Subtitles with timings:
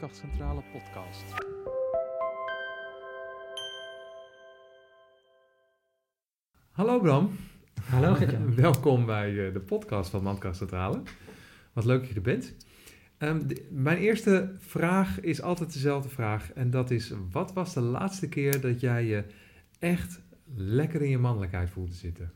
[0.00, 1.24] Mandkrachtcentrale podcast.
[6.70, 7.30] Hallo Bram.
[7.84, 8.54] Hallo Gertjan.
[8.64, 11.02] Welkom bij eh, de podcast van Mandkrachtcentrale.
[11.72, 12.54] Wat leuk dat je er bent.
[13.18, 16.52] Ehm, de- mijn eerste vraag is altijd dezelfde vraag.
[16.52, 19.24] En dat is, wat was de laatste keer dat jij je
[19.78, 20.20] echt
[20.54, 22.32] lekker in je mannelijkheid voelde zitten?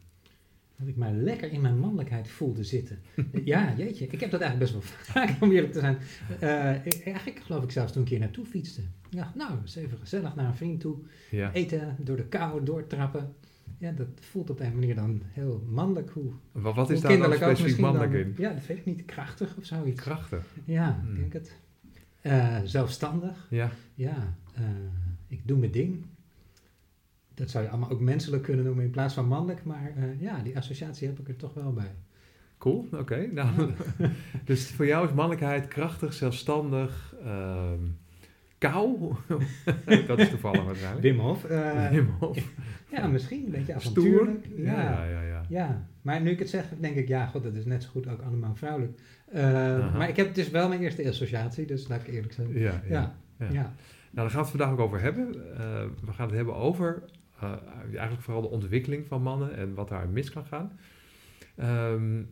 [0.82, 2.98] Dat ik mij lekker in mijn mannelijkheid voelde zitten.
[3.44, 4.06] ja, jeetje.
[4.06, 5.96] Ik heb dat eigenlijk best wel vaak, om eerlijk te zijn.
[6.40, 8.82] Eh, ik- eigenlijk geloof ik zelfs toen een keer naartoe fietste.
[9.10, 10.96] Ja, nou, eens even gezellig naar een vriend toe.
[11.30, 11.52] Ja.
[11.52, 13.34] Eten, door de kou, doortrappen.
[13.78, 16.10] Ja, dat voelt op een manier dan heel mannelijk.
[16.10, 18.20] Hoe, Wat, wat is daar dan specifiek mannelijk dan.
[18.20, 18.34] in?
[18.36, 19.04] Ja, dat weet ik niet.
[19.04, 20.00] Krachtig of zoiets.
[20.00, 20.46] Krachtig.
[20.64, 21.10] Ja, Hmm.
[21.14, 21.56] ik denk het.
[22.20, 23.46] Eh, zelfstandig.
[23.50, 23.70] Ja.
[23.94, 24.62] Ja, eh,
[25.28, 26.04] ik doe mijn ding.
[27.34, 29.64] Dat zou je allemaal ook menselijk kunnen noemen in plaats van mannelijk.
[29.64, 31.94] Maar eh, ja, die associatie heb ik er toch wel bij.
[32.58, 33.16] Cool, oké.
[33.32, 33.70] Nou,
[34.44, 37.80] dus voor jou is mannelijkheid krachtig, zelfstandig, ehm
[38.58, 39.12] kou.
[40.06, 41.02] dat is toevallig waarschijnlijk.
[41.02, 41.44] Wim Hof.
[41.44, 42.38] eh, Wim Hof.
[42.90, 44.46] ja, misschien een beetje avontuurlijk.
[44.56, 45.22] Ja, ja, Ja, ja.
[45.22, 45.44] ja.
[45.48, 45.86] ja.
[46.02, 48.22] Maar nu ik het zeg, denk ik, ja, god, dat is net zo goed ook
[48.22, 48.98] allemaal vrouwelijk.
[49.32, 49.96] Eh.
[49.96, 52.52] Maar ik heb, het is wel mijn eerste associatie, dus laat ik eerlijk zijn.
[52.58, 53.14] Ja, ja.
[53.38, 53.46] Ja.
[53.48, 53.72] Nou,
[54.10, 55.32] daar gaan we het vandaag ook over hebben.
[56.04, 57.02] We gaan het hebben over
[57.42, 60.78] eh, eigenlijk vooral de ontwikkeling van mannen en wat daar mis kan gaan.
[61.56, 62.22] Ehm,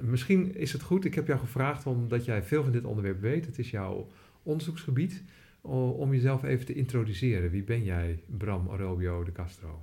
[0.00, 3.46] misschien is het goed, ik heb jou gevraagd omdat jij veel van dit onderwerp weet.
[3.46, 4.08] Het is jouw
[4.42, 5.22] onderzoeksgebied.
[5.60, 7.50] Om jezelf even te introduceren.
[7.50, 9.82] Wie ben jij, Bram Arobio de Castro?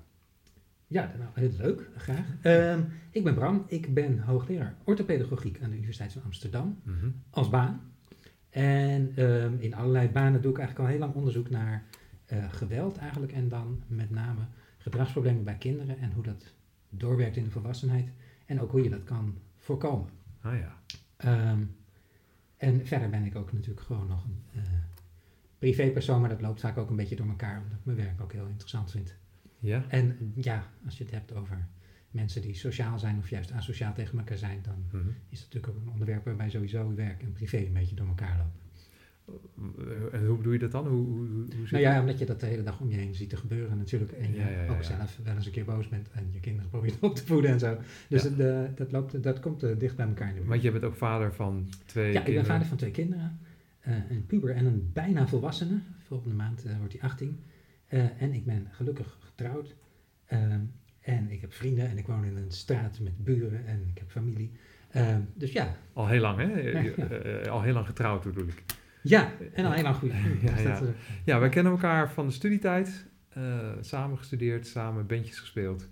[0.87, 2.25] Ja, nou, heel leuk, graag.
[2.41, 6.79] Ehm, ik ben Bram, ik ben hoogleraar orthopedagogiek aan de Universiteit van Amsterdam.
[6.83, 7.09] Mhm.
[7.29, 7.81] als baan.
[8.49, 11.83] En ehm, in allerlei banen doe ik eigenlijk al heel lang onderzoek naar
[12.25, 13.31] eh, geweld eigenlijk.
[13.31, 14.41] En dan met name
[14.83, 16.53] gedragsproblemen bij kinderen en hoe dat
[16.89, 18.09] doorwerkt in de volwassenheid.
[18.45, 20.09] En ook hoe je dat kan voorkomen.
[20.41, 20.77] Ah ja.
[21.17, 21.63] Ehm,
[22.57, 24.61] en verder ben ik ook natuurlijk gewoon nog een eh,
[25.59, 28.31] privépersoon, maar dat loopt vaak ook een beetje door elkaar, omdat ik mijn werk ook
[28.33, 29.15] heel interessant vind.
[29.59, 29.85] Ja?
[29.87, 31.67] En ja, als je het hebt over
[32.11, 35.09] mensen die sociaal zijn of juist asociaal tegen elkaar zijn, dan Mhm.
[35.29, 38.37] is het natuurlijk ook een onderwerp waarbij sowieso werk en privé een beetje door elkaar
[38.37, 38.61] lopen.
[40.11, 40.87] En hoe bedoel je dat dan?
[40.87, 41.99] Hoe, hoe, hoe zit Nou ja, dat?
[42.01, 44.11] omdat je dat de hele dag om je heen ziet te gebeuren natuurlijk.
[44.11, 46.39] En je Ja, ja, ja, ook zelf wel eens een keer boos bent en je
[46.39, 47.77] kinderen probeert op te voeden en zo.
[48.09, 50.47] Dus het, eh, dat, loopt, dat komt eh, dicht bij elkaar de buurt.
[50.47, 52.49] Want jij bent ook vader van twee Ja, ik ben kinderen.
[52.51, 53.39] vader van twee kinderen.
[53.79, 55.79] eh, een puber en een bijna volwassene.
[56.07, 57.39] Volgende maand eh, wordt hij 18.
[57.87, 59.75] Eh, en ik ben gelukkig getrouwd.
[61.01, 64.09] En ik heb vrienden en ik woon in een straat met buren en ik heb
[64.11, 64.51] familie.
[65.33, 66.89] Dus ja, Al heel lang, hè?
[67.49, 68.63] Al heel lang getrouwd bedoel ik.
[69.03, 70.41] Ja, en al heel lang goede vrienden.
[70.41, 70.93] Ja, Dus ja.
[71.25, 73.05] Ja, wij kennen elkaar van de studietijd.
[73.29, 75.89] eh, samen gestudeerd, samen bandjes gespeeld.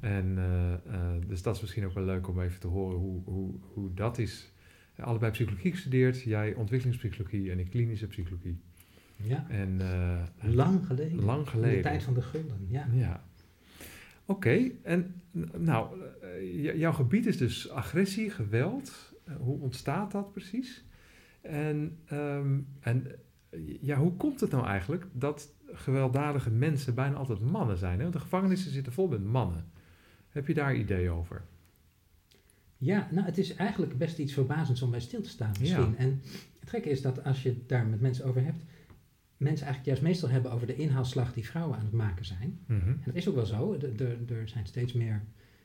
[0.00, 3.22] En eh, eh, dus dat is misschien ook wel leuk om even te horen hoe,
[3.24, 4.52] hoe, hoe dat is.
[4.96, 6.22] Allebei psychologie gestudeerd.
[6.22, 8.60] Jij ontwikkelingspsychologie en ik klinische psychologie.
[9.16, 9.80] ja, En
[10.40, 11.24] lang geleden.
[11.24, 11.76] lang In geleden.
[11.76, 12.88] de tijd van de gulden, ja.
[12.92, 13.24] Ja.
[14.26, 15.22] Oké, en
[15.56, 15.96] nou,
[16.76, 19.12] jouw gebied is dus agressie, geweld.
[19.38, 20.84] Hoe ontstaat dat precies?
[21.44, 23.06] En, ehm, en
[23.48, 27.96] eh, ja, hoe komt het nou eigenlijk dat gewelddadige mensen bijna altijd mannen zijn?
[27.96, 28.02] Hè?
[28.02, 29.64] Want de gevangenissen zitten vol met mannen.
[30.28, 31.44] Heb je daar idee over?
[32.76, 35.90] Ja, nou, het is eigenlijk best iets verbazends om bij stil te staan misschien.
[35.90, 35.96] Ja.
[35.96, 36.22] En
[36.60, 38.64] het gekke is dat als je het daar met mensen over hebt,
[39.36, 42.58] mensen eigenlijk juist meestal hebben over de inhaalslag die vrouwen aan het maken zijn.
[42.66, 42.88] Mhm.
[42.88, 43.78] En dat is ook wel zo.
[44.28, 45.22] Er zijn steeds meer,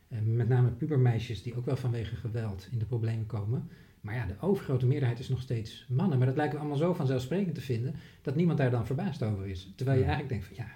[0.07, 3.67] eh, met name pubermeisjes, die ook wel vanwege geweld in de problemen komen.
[4.01, 6.17] Maar ja, de overgrote meerderheid is nog steeds mannen.
[6.17, 9.47] Maar dat lijken we allemaal zo vanzelfsprekend te vinden, dat niemand daar dan verbaasd over
[9.47, 9.73] is.
[9.75, 10.71] Terwijl je eigenlijk denkt van, ja,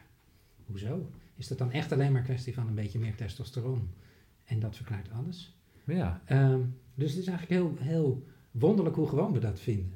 [0.66, 1.10] hoezo?
[1.36, 3.90] Is dat dan echt alleen maar kwestie van een beetje meer testosteron?
[4.46, 5.58] En dat verklaart alles.
[5.84, 6.60] Ja, Ehm,
[6.96, 9.94] dus het is eigenlijk heel, heel wonderlijk hoe gewoon we dat vinden.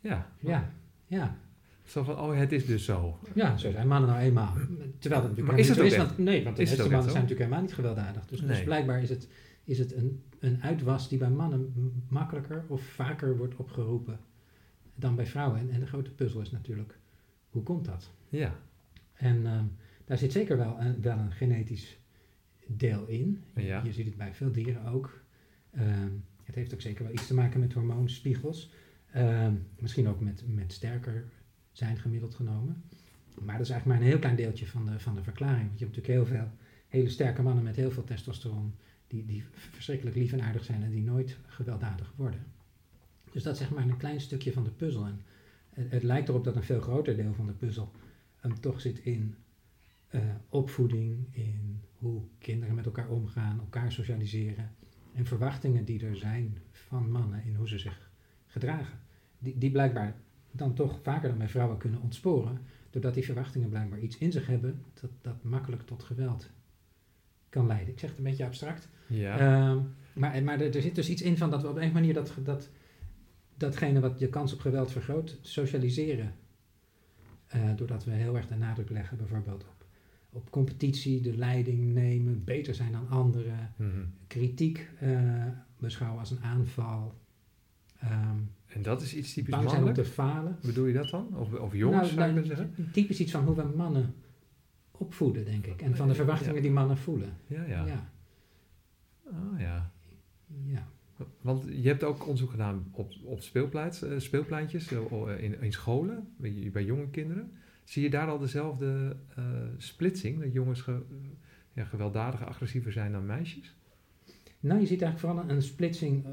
[0.00, 0.30] ja.
[0.38, 0.72] Ja,
[1.06, 1.36] ja.
[1.84, 3.18] Zo van, oh, het is dus zo.
[3.34, 4.52] Ja, zo zijn mannen nou eenmaal.
[4.98, 7.60] Terwijl dat natuurlijk Maar is het Want, nee, want de meeste mannen zijn natuurlijk helemaal
[7.60, 8.26] niet gewelddadig.
[8.26, 9.28] Dus, dus blijkbaar is het,
[9.68, 11.72] is het een, een uitwas die bij mannen
[12.08, 14.20] makkelijker of vaker wordt opgeroepen
[14.94, 15.60] dan bij vrouwen.
[15.60, 16.98] En, en de grote puzzel is natuurlijk,
[17.50, 18.10] hoe komt dat?
[18.28, 18.54] Ja,
[19.14, 19.64] En ehm,
[20.04, 21.98] daar zit zeker wel een, wel een genetisch
[22.66, 23.42] deel in.
[23.54, 23.82] Je, Ja.
[23.84, 25.22] je ziet het bij veel dieren ook.
[25.70, 26.10] Ehm,
[26.44, 28.70] het heeft ook zeker wel iets te maken met hormoonspiegels.
[29.12, 31.24] Ehm, misschien ook met, met sterker
[31.72, 32.82] zijn gemiddeld genomen.
[33.44, 35.66] Maar dat is eigenlijk maar een heel klein deeltje van de, van de verklaring.
[35.66, 36.50] Want je hebt natuurlijk heel veel
[36.88, 38.74] hele sterke mannen met heel veel testosteron.
[39.08, 42.46] Die, die verschrikkelijk lief en aardig zijn en die nooit gewelddadig worden.
[43.32, 45.04] Dus dat is zeg maar een klein stukje van de puzzel.
[45.06, 45.20] En
[45.70, 47.92] het, het lijkt erop dat een veel groter deel van de puzzel
[48.60, 49.34] toch zit in
[50.08, 54.70] eh, opvoeding, in hoe kinderen met elkaar omgaan, elkaar socialiseren.
[55.14, 58.10] En verwachtingen die er zijn van mannen in hoe ze zich
[58.46, 58.98] gedragen.
[59.38, 60.16] Die, die blijkbaar
[60.52, 64.46] dan toch vaker dan bij vrouwen kunnen ontsporen, doordat die verwachtingen blijkbaar iets in zich
[64.46, 66.50] hebben dat, dat makkelijk tot geweld
[67.48, 67.92] kan leiden.
[67.92, 68.88] Ik zeg het een beetje abstract.
[69.06, 69.38] Ja.
[69.38, 69.78] Ehm,
[70.12, 72.32] maar maar er, er zit dus iets in van dat we op een manier dat,
[72.44, 72.68] dat,
[73.56, 76.34] datgene wat je kans op geweld vergroot, socialiseren.
[77.46, 79.84] Eh, doordat we heel erg de nadruk leggen bijvoorbeeld op,
[80.30, 83.88] op competitie, de leiding nemen, beter zijn dan anderen, Mhm.
[84.26, 85.46] kritiek eh,
[85.78, 87.14] beschouwen als een aanval,
[88.00, 88.36] ehm,
[88.66, 90.08] En dat is iets typisch bang zijn om mannelijk?
[90.08, 90.58] te falen.
[90.62, 91.36] Bedoel je dat dan?
[91.36, 92.74] Of, of jongens, zou je nou, zeggen?
[92.92, 94.14] typisch iets van hoe we mannen
[94.98, 95.82] opvoeden, denk ik.
[95.82, 96.18] En van de Ja.
[96.18, 97.36] verwachtingen die mannen voelen.
[97.46, 97.86] Ja, ja.
[97.86, 98.10] ja.
[99.24, 99.90] Oh, ja.
[100.64, 100.88] ja.
[101.40, 106.28] Want je hebt ook onderzoek gedaan op, op speelplaats, eh, speelpleintjes eh, in, in scholen,
[106.36, 107.52] bij, bij jonge kinderen.
[107.84, 109.44] Zie je daar al dezelfde eh,
[109.76, 111.02] splitsing, dat jongens ge-
[111.72, 113.74] ja, gewelddadiger, agressiever zijn dan meisjes?
[114.60, 116.30] Nou, je ziet eigenlijk vooral een splitsing eh,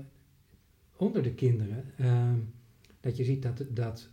[0.96, 1.84] onder de kinderen.
[1.98, 2.38] Ehm,
[3.00, 4.10] dat je ziet dat, dat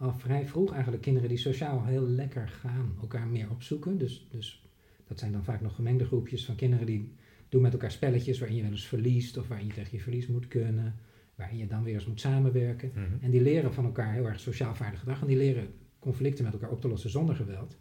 [0.00, 3.98] al vrij vroeg eigenlijk kinderen die sociaal heel lekker gaan, elkaar meer opzoeken.
[3.98, 4.66] Dus, dus
[5.06, 7.12] dat zijn dan vaak nog gemengde groepjes van kinderen die
[7.48, 10.26] doen met elkaar spelletjes waarin je wel eens verliest of waarin je tegen je verlies
[10.26, 10.94] moet kunnen.
[11.34, 12.90] Waarin je dan weer eens moet samenwerken.
[12.94, 13.24] Mhm.
[13.24, 15.20] En die leren van elkaar heel erg sociaal vaardig gedrag.
[15.20, 15.68] En die leren
[15.98, 17.78] conflicten met elkaar op te lossen zonder geweld.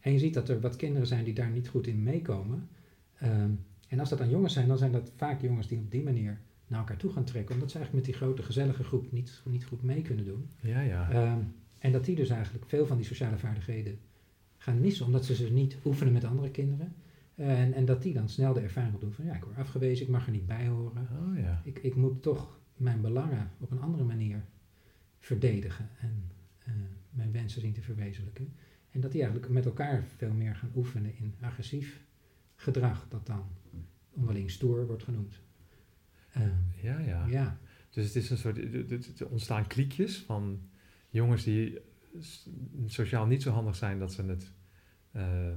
[0.00, 2.68] En je ziet dat er wat kinderen zijn die daar niet goed in meekomen.
[3.18, 3.50] Ehm,
[3.88, 6.40] en als dat dan jongens zijn, dan zijn dat vaak jongens die op die manier
[6.70, 7.54] naar elkaar toe gaan trekken.
[7.54, 10.50] Omdat ze eigenlijk met die grote gezellige groep niet, niet goed mee kunnen doen.
[10.60, 11.10] Ja, ja.
[11.10, 11.38] Ehm,
[11.78, 13.98] en dat die dus eigenlijk veel van die sociale vaardigheden
[14.56, 15.06] gaan missen.
[15.06, 16.94] Omdat ze ze niet oefenen met andere kinderen.
[17.34, 20.12] En, en dat die dan snel de ervaring doen van ja, ik word afgewezen, ik
[20.12, 21.08] mag er niet bij horen.
[21.28, 21.60] Oh ja.
[21.64, 24.44] Ik, ik moet toch mijn belangen op een andere manier
[25.18, 26.72] verdedigen en eh,
[27.10, 28.52] mijn wensen zien te verwezenlijken.
[28.90, 32.00] En dat die eigenlijk met elkaar veel meer gaan oefenen in agressief
[32.54, 33.44] gedrag, dat dan
[34.10, 35.40] onderling stoer wordt genoemd.
[36.32, 36.42] Eh,
[36.82, 37.26] Ja, ja.
[37.26, 37.58] ja.
[37.90, 40.60] Dus het is een soort, er- ontstaan kliekjes van
[41.08, 41.78] jongens die
[42.86, 44.52] sociaal niet zo handig zijn dat ze het
[45.12, 45.48] eh,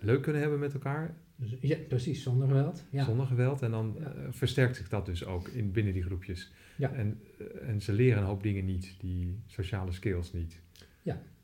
[0.00, 2.84] leuk kunnen hebben met elkaar, Dus, ja, precies, zonder geweld.
[2.90, 3.04] Ja.
[3.04, 3.62] zonder geweld.
[3.62, 4.12] En dan Ja.
[4.12, 6.52] eh, versterkt zich dat dus ook in, binnen die groepjes.
[6.76, 6.92] Ja.
[6.92, 7.20] En,
[7.62, 10.60] en ze leren een hoop dingen niet, die sociale skills niet.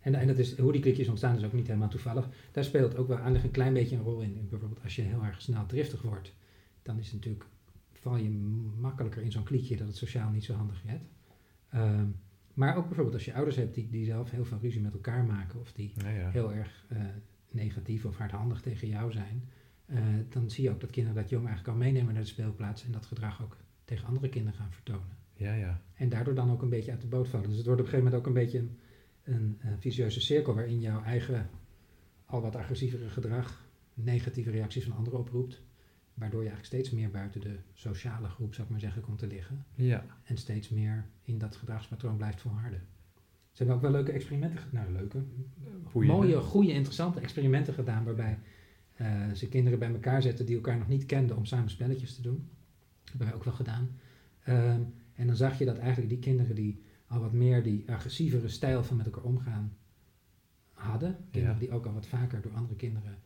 [0.00, 2.28] En, en dat is, hoe die klikjes ontstaan is ook niet helemaal toevallig.
[2.52, 4.46] Daar speelt ook wel aardig een klein beetje een rol in.
[4.50, 6.34] Bijvoorbeeld als je heel erg snel driftig wordt,
[6.82, 7.44] dan is het natuurlijk,
[8.02, 8.30] val je
[8.80, 11.02] makkelijker in zo'n kliekje dat het sociaal niet zo handig gaat.
[11.70, 12.06] Ehm,
[12.54, 15.24] maar ook bijvoorbeeld als je ouders hebt die, die zelf heel veel ruzie met elkaar
[15.24, 16.30] maken of die Ja, ja.
[16.30, 16.98] heel erg eh,
[17.50, 19.48] negatief of hardhandig tegen jou zijn,
[19.86, 22.84] eh, dan zie je ook dat kinderen dat jong eigenlijk al meenemen naar de speelplaats
[22.84, 25.16] en dat gedrag ook tegen andere kinderen gaan vertonen.
[25.36, 25.80] ja, ja.
[25.94, 27.48] En daardoor dan ook een beetje uit de boot vallen.
[27.48, 28.78] Dus het wordt op een gegeven moment ook een beetje een,
[29.22, 31.50] een, eh, vicieuze cirkel waarin jouw eigen
[32.24, 35.62] al wat agressievere gedrag negatieve reacties van anderen oproept.
[36.14, 39.26] Waardoor je eigenlijk steeds meer buiten de sociale groep, zou ik maar zeggen, komt te
[39.26, 39.64] liggen.
[39.74, 42.80] Ja, En steeds meer in dat gedragspatroon blijft volharden.
[43.50, 44.82] Ze hebben ook wel leuke experimenten gedaan.
[44.82, 45.22] Nou, leuke.
[45.92, 46.16] Boeiende.
[46.16, 48.04] Mooie, goede, interessante experimenten gedaan.
[48.04, 48.38] Waarbij
[48.94, 52.22] eh, ze kinderen bij elkaar zetten die elkaar nog niet kenden om samen spelletjes te
[52.22, 52.48] doen.
[53.02, 53.90] Dat hebben wij ook wel gedaan.
[54.44, 54.80] Ehm,
[55.14, 58.84] en dan zag je dat eigenlijk die kinderen die al wat meer die agressievere stijl
[58.84, 59.76] van met elkaar omgaan
[60.72, 61.16] hadden.
[61.30, 61.60] Kinderen Ja.
[61.60, 63.18] die ook al wat vaker door andere kinderen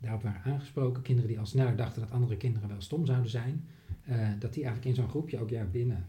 [0.00, 1.02] daarop waren aangesproken.
[1.02, 3.64] Kinderen die al sneller dachten dat andere kinderen wel stom zouden zijn.
[4.04, 6.06] eh, dat die eigenlijk in zo'n groepje ook ja, binnen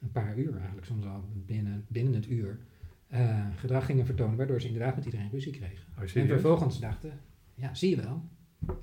[0.00, 2.58] een paar uur, eigenlijk soms al binnen, binnen het uur,
[3.06, 4.36] eh, gedrag gingen vertonen.
[4.36, 5.86] Waardoor ze inderdaad met iedereen ruzie kregen.
[5.98, 7.20] oh, En vervolgens dachten,
[7.54, 8.22] ja, zie je wel,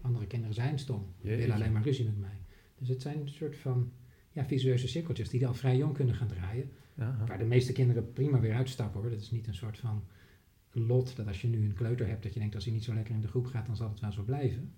[0.02, 1.38] andere kinderen zijn stom, Jeetje.
[1.38, 2.40] willen alleen maar ruzie met mij.
[2.78, 3.92] Dus het zijn een soort van
[4.32, 6.72] ja, visueuze cirkeltjes die al vrij jong kunnen gaan draaien.
[6.98, 7.26] Aha.
[7.26, 9.10] Waar de meeste kinderen prima weer uitstappen hoor.
[9.10, 10.04] Dat is niet een soort van
[10.72, 12.94] lot dat als je nu een kleuter hebt, dat je denkt als hij niet zo
[12.94, 14.74] lekker in de groep gaat, dan zal het wel zo blijven.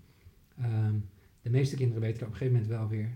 [0.58, 0.96] Ehm,
[1.42, 3.12] de meeste kinderen weten er op een gegeven moment wel weer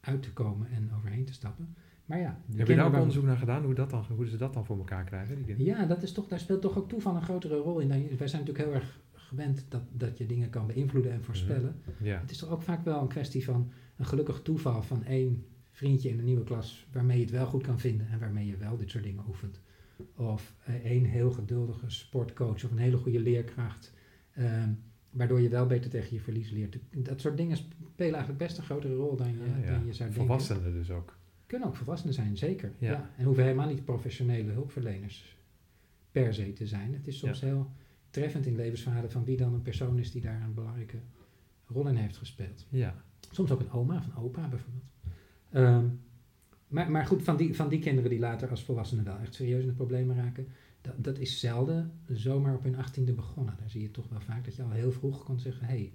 [0.00, 1.74] uit te komen en overheen te stappen.
[2.04, 4.36] Maar ja, de Heb je daar ook onderzoek naar gedaan, hoe, dat dan, hoe ze
[4.36, 5.44] dat dan voor elkaar krijgen?
[5.44, 7.88] Die ja, dat is toch, daar speelt toch ook toeval een grotere rol in.
[7.88, 11.80] Wij zijn natuurlijk heel erg gewend dat, dat je dingen kan beïnvloeden en voorspellen.
[12.00, 12.20] Ja.
[12.20, 16.08] Het is toch ook vaak wel een kwestie van een gelukkig toeval van één vriendje
[16.08, 18.76] in een nieuwe klas waarmee je het wel goed kan vinden en waarmee je wel
[18.76, 19.60] dit soort dingen oefent.
[20.16, 23.92] Of eh, één heel geduldige sportcoach of een hele goede leerkracht,
[24.32, 24.70] ehm,
[25.10, 26.78] waardoor je wel beter tegen je verlies leert.
[26.90, 29.70] Dat soort dingen spelen eigenlijk best een grotere rol dan je, ja.
[29.70, 30.14] dan je zou denken.
[30.14, 31.18] Volwassenen dus ook.
[31.46, 32.72] Kunnen ook volwassenen zijn, zeker.
[32.78, 32.90] Ja.
[32.90, 33.10] Ja.
[33.16, 35.36] En hoeven helemaal niet professionele hulpverleners
[36.10, 36.92] per se te zijn.
[36.92, 37.70] Het is soms heel
[38.10, 40.98] treffend in levensverhalen van wie dan een persoon is die daar een belangrijke
[41.66, 42.66] rol in heeft gespeeld.
[42.68, 42.94] Ja.
[43.30, 44.84] Soms ook een oma of een opa bijvoorbeeld.
[45.50, 45.86] Ehm,
[46.68, 49.62] maar, maar goed, van die, van die kinderen die later als volwassenen wel echt serieus
[49.62, 50.48] in de problemen raken,
[50.80, 53.56] dat, dat is zelden zomaar op hun achttiende begonnen.
[53.58, 55.92] Daar zie je toch wel vaak dat je al heel vroeg kon zeggen, hé, hey,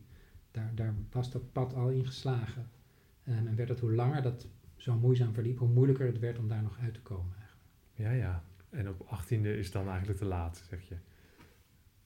[0.51, 2.69] daar, daar was dat pad al in geslagen.
[3.23, 6.47] Ehm, en werd het hoe langer dat zo moeizaam verliep, hoe moeilijker het werd om
[6.47, 7.35] daar nog uit te komen.
[7.37, 7.67] eigenlijk.
[7.93, 8.43] Ja, ja.
[8.69, 10.95] En op 18e is dan eigenlijk te laat, zeg je.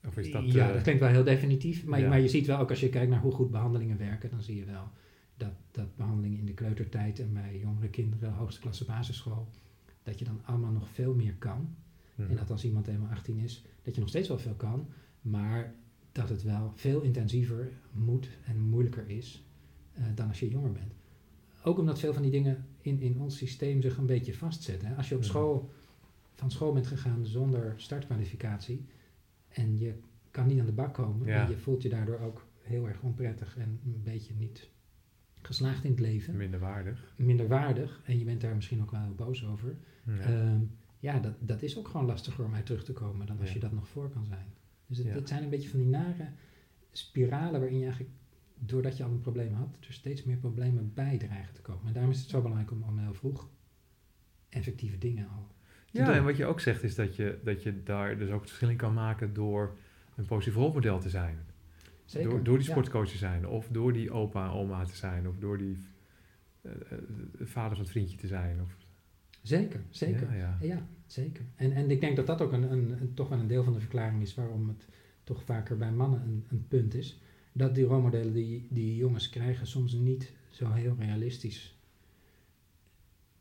[0.06, 0.52] Of is dat...
[0.52, 1.84] ja, eh, dat klinkt wel heel definitief.
[1.84, 2.08] Maar, ja.
[2.08, 4.56] maar je ziet wel, ook als je kijkt naar hoe goed behandelingen werken, dan zie
[4.56, 4.90] je wel
[5.36, 9.48] dat, dat behandelingen in de kleutertijd en bij jongere kinderen, hoogste klasse basisschool,
[10.02, 11.74] dat je dan allemaal nog veel meer kan.
[12.14, 12.30] mhm.
[12.30, 14.86] En dat als iemand eenmaal 18 is, dat je nog steeds wel veel kan,
[15.20, 15.74] maar
[16.12, 19.44] dat het wel veel intensiever moet en moeilijker is
[19.92, 20.92] eh, dan als je jonger bent.
[21.64, 24.88] Ook omdat veel van die dingen in, in ons systeem zich een beetje vastzetten.
[24.88, 24.94] hè.
[24.94, 25.30] Als je op Mhm.
[25.30, 25.70] school
[26.34, 28.84] van school bent gegaan zonder startkwalificatie
[29.48, 29.94] en je
[30.30, 31.42] kan niet aan de bak komen Ja.
[31.44, 34.68] en je voelt je daardoor ook heel erg onprettig en een beetje niet
[35.46, 37.14] geslaagd in het leven, Minder waardig.
[37.16, 39.76] minder waardig en je bent daar misschien ook wel heel boos over.
[40.06, 40.12] Ja.
[40.18, 40.60] Ehm,
[40.98, 43.54] ja, dat, dat is ook gewoon lastiger om uit terug te komen dan als Ja.
[43.54, 44.46] je dat nog voor kan zijn.
[44.86, 45.12] Dus het, Ja.
[45.12, 46.28] het zijn een beetje van die nare
[46.92, 48.14] spiralen waarin je eigenlijk,
[48.58, 51.86] doordat je al een probleem had, er steeds meer problemen bij dreigen te komen.
[51.86, 53.48] En daarom is het zo belangrijk om, om heel vroeg
[54.48, 55.48] effectieve dingen al
[55.90, 56.14] te Ja, doen.
[56.14, 58.68] en wat je ook zegt is dat je, dat je daar dus ook het verschil
[58.70, 59.76] in kan maken door
[60.16, 61.38] een positief rolmodel te zijn.
[62.06, 62.30] Zeker.
[62.30, 65.38] Door, door die sportcoach te zijn, of door die opa en oma te zijn, of
[65.38, 65.78] door die
[66.60, 66.98] eh, eh,
[67.40, 68.60] vader van het vriendje te zijn.
[68.62, 68.76] Of,
[69.42, 70.34] Zeker, zeker.
[70.34, 70.58] Ja, ja.
[70.60, 71.44] Ja, zeker.
[71.56, 73.72] En, en ik denk dat dat ook een, een, een- toch wel een deel van
[73.72, 74.88] de verklaring is waarom het
[75.24, 77.20] toch vaker bij mannen een, een punt is.
[77.52, 81.78] Dat die rolmodellen die, die jongens krijgen soms niet zo heel realistisch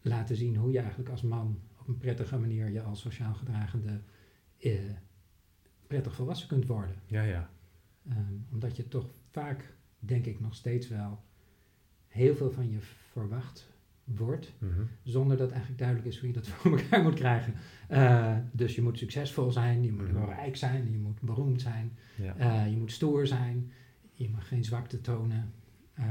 [0.01, 4.01] laten zien hoe je eigenlijk als man op een prettige manier je als sociaal gedragende
[4.59, 4.79] eh,
[5.87, 6.95] prettig volwassen kunt worden.
[7.05, 7.49] ja, ja.
[8.09, 11.19] Ehm, omdat je toch vaak, denk ik nog steeds wel,
[12.07, 12.77] heel veel van je
[13.11, 14.81] verwacht wordt Mhm.
[15.03, 17.53] zonder dat eigenlijk duidelijk is hoe je dat voor elkaar moet krijgen.
[17.87, 21.97] Eh, dus je moet succesvol zijn, je moet wel rijk zijn, je moet beroemd zijn,
[22.17, 22.35] ja.
[22.37, 23.71] eh, je moet stoer zijn,
[24.11, 25.51] je mag geen zwakte tonen,
[25.93, 26.05] eh,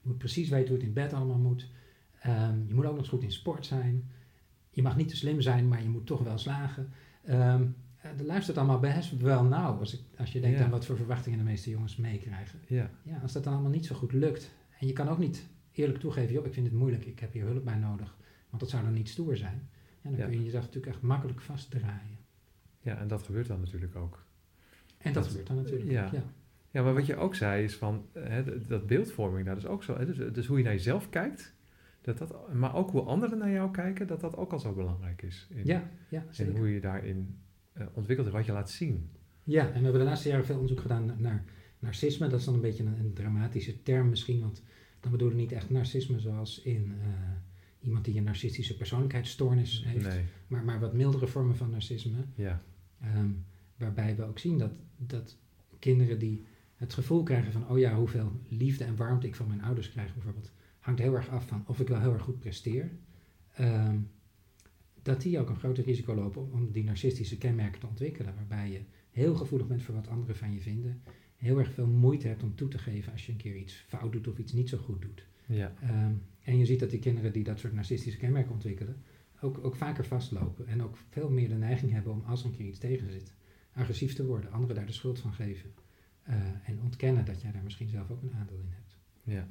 [0.00, 1.70] je moet precies weten hoe het in bed allemaal moet.
[2.20, 4.10] Ehm, je moet ook nog goed in sport zijn.
[4.70, 6.90] Je mag niet te slim zijn, maar je moet toch wel slagen.
[7.24, 7.64] Ehm
[8.16, 10.64] dat luistert allemaal best wel nauw als, ik, als je denkt Ja.
[10.64, 12.58] aan wat voor verwachtingen de meeste jongens meekrijgen.
[12.66, 12.90] ja.
[13.02, 14.54] Ja, als dat dan allemaal niet zo goed lukt.
[14.78, 17.44] En je kan ook niet eerlijk toegeven, joh, ik vind het moeilijk, ik heb hier
[17.44, 18.16] hulp bij nodig.
[18.48, 19.68] Want dat zou dan niet stoer zijn.
[20.02, 20.24] Ja, dan Ja.
[20.26, 22.18] kun je jezelf natuurlijk echt makkelijk vastdraaien.
[22.80, 24.24] ja, en dat gebeurt dan natuurlijk ook.
[24.98, 25.90] En dat, Dat- gebeurt dan natuurlijk.
[25.90, 26.06] ja.
[26.06, 26.22] ook, ja.
[26.70, 29.96] Ja, maar wat je ook zei is van hè, dat- beeldvorming, dat is ook zo.
[29.98, 31.54] Hè, dus, dus hoe je naar jezelf kijkt,
[32.00, 35.22] dat dat, maar ook hoe anderen naar jou kijken, dat dat ook al zo belangrijk
[35.22, 35.46] is.
[35.50, 36.56] In, Ja, ja, En zeker.
[36.56, 37.36] hoe je daarin
[37.94, 39.10] ontwikkelt en wat je laat zien.
[39.42, 41.44] Ja, en we hebben de laatste jaren veel onderzoek gedaan naar
[41.78, 42.28] narcisme.
[42.28, 44.62] Dat is dan een beetje een, een dramatische term misschien, want
[45.00, 47.08] dan bedoelen we niet echt narcisme zoals in eh,
[47.80, 52.24] iemand die een narcistische persoonlijkheidsstoornis heeft, Nee, maar, maar wat mildere vormen van narcisme.
[52.34, 52.62] ja.
[53.00, 53.30] Ehm,
[53.76, 55.36] waarbij we ook zien dat, dat
[55.78, 59.62] kinderen die het gevoel krijgen van, oh ja, hoeveel liefde en warmte ik van mijn
[59.62, 62.90] ouders krijg bijvoorbeeld, hangt heel erg af van of ik wel heel erg goed presteer.
[63.52, 63.98] Ehm,
[65.06, 68.80] dat die ook een groter risico lopen om, die narcistische kenmerken te ontwikkelen, waarbij je
[69.10, 71.02] heel gevoelig bent voor wat anderen van je vinden,
[71.36, 74.12] heel erg veel moeite hebt om toe te geven als je een keer iets fout
[74.12, 75.26] doet of iets niet zo goed doet.
[75.46, 79.02] Ja, Ehm, en je ziet dat die kinderen die dat soort narcistische kenmerken ontwikkelen,
[79.40, 80.66] ook, ook vaker vastlopen.
[80.66, 83.34] En ook veel meer de neiging hebben om als er een keer iets tegen zit,
[83.72, 85.72] agressief te worden, anderen daar de schuld van geven.
[86.22, 86.34] Eh,
[86.68, 88.98] en ontkennen dat jij daar misschien zelf ook een aandeel in hebt.
[89.22, 89.48] ja,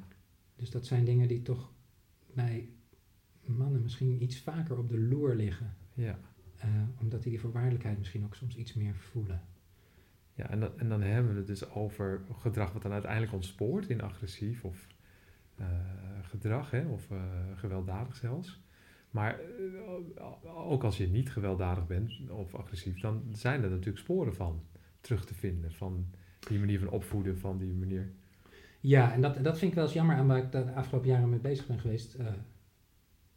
[0.56, 1.72] Dus dat zijn dingen die toch
[2.34, 2.68] bij
[3.52, 5.74] mannen misschien iets vaker op de loer liggen.
[5.94, 6.18] ja.
[6.56, 6.68] eh,
[7.00, 9.42] omdat die die voorwaardelijkheid misschien ook soms iets meer voelen.
[10.34, 13.88] ja en, dan, en dan hebben we het dus over gedrag wat dan uiteindelijk ontspoort
[13.88, 14.86] in agressief of
[15.56, 15.66] eh,
[16.22, 17.18] gedrag, hè, of eh,
[17.54, 18.64] gewelddadig zelfs.
[19.10, 19.40] Maar
[20.44, 24.62] ook als je niet gewelddadig bent of agressief, dan zijn er natuurlijk sporen van
[25.00, 25.72] terug te vinden.
[25.72, 26.06] Van
[26.48, 28.12] die manier van opvoeden, van die manier.
[28.80, 31.30] Ja, en dat, dat vind ik wel eens jammer aan waar ik de afgelopen jaren
[31.30, 32.16] mee bezig ben geweest.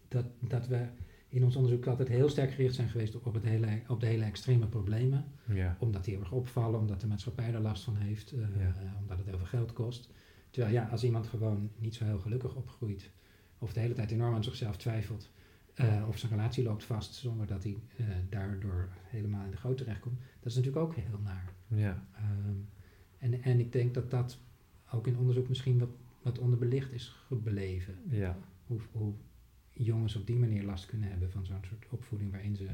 [0.09, 0.85] Dat, dat we
[1.27, 4.23] in ons onderzoek altijd heel sterk gericht zijn geweest op, het hele, op de hele
[4.25, 5.25] extreme problemen.
[5.45, 8.45] Ja, Omdat die heel erg opvallen, omdat de maatschappij er last van heeft, eh, Ja.
[8.81, 10.09] eh, omdat het heel veel geld kost.
[10.49, 13.09] Terwijl ja, als iemand gewoon niet zo heel gelukkig opgroeit,
[13.57, 15.29] of de hele tijd enorm aan zichzelf twijfelt,
[15.73, 17.77] eh, of zijn relatie loopt vast zonder dat hij
[18.29, 21.53] daardoor helemaal in de goot terechtkomt, dat is natuurlijk ook heel naar.
[21.67, 22.55] ja, Ehm,
[23.17, 24.37] en, en ik denk dat dat
[24.91, 25.89] ook in onderzoek misschien wat,
[26.21, 27.95] wat onderbelicht is gebleven.
[28.09, 28.37] ja,
[28.67, 29.13] Hoe, hoe
[29.85, 32.67] jongens op die manier last kunnen hebben van zo'n soort opvoeding waarin ze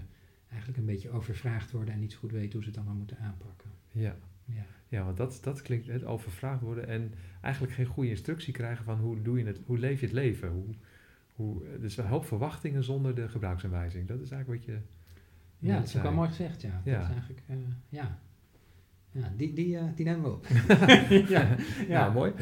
[0.47, 3.17] eigenlijk een beetje overvraagd worden en niet zo goed weten hoe ze het allemaal moeten
[3.17, 3.69] aanpakken.
[3.91, 4.15] ja.
[4.45, 8.85] Ja, Ja, want dat, dat klinkt het overvraagd worden en eigenlijk geen goede instructie krijgen
[8.85, 10.49] van hoe, doe je het, hoe leef je het leven.
[10.49, 10.65] Hoe,
[11.33, 14.07] hoe, dus een hoop verwachtingen zonder de gebruiksaanwijzing.
[14.07, 14.81] Dat is eigenlijk wat je.
[15.67, 16.81] ja dat is ook wel mooi gezegd, ja.
[16.85, 16.97] Ja.
[16.97, 17.55] Dat is eigenlijk, eh,
[17.89, 18.19] ja.
[19.11, 20.47] Ja, die, die, eh, die nemen we op.
[21.09, 21.57] ja, Ja,
[21.87, 22.09] ja.
[22.09, 22.33] mooi.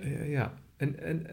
[0.00, 1.26] Eh, ja, en, en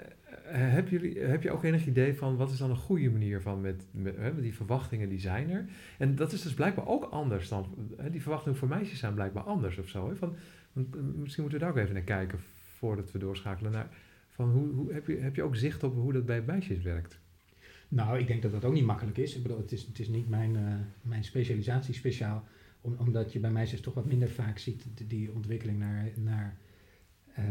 [0.58, 3.62] heb, jullie, heb je ook enig idee van wat is dan een goede manier van
[3.62, 5.66] met, met die verwachtingen die zijn er?
[5.98, 9.44] En dat is dus blijkbaar ook anders dan, hè, die verwachtingen voor meisjes zijn blijkbaar
[9.44, 10.10] anders of zo.
[10.10, 10.16] Hè?
[10.16, 10.36] Van,
[10.74, 12.40] misschien moeten we daar ook even naar kijken
[12.78, 13.90] voordat we doorschakelen naar,
[14.30, 17.20] van hoe, hoe, heb, je, heb je ook zicht op hoe dat bij meisjes werkt?
[17.88, 19.36] Nou, ik denk dat dat ook niet makkelijk is.
[19.36, 22.48] Ik bedoel, het is, het is niet mijn, uh, mijn specialisatie speciaal,
[22.82, 26.58] omdat je bij meisjes toch wat minder vaak ziet die ontwikkeling naar, naar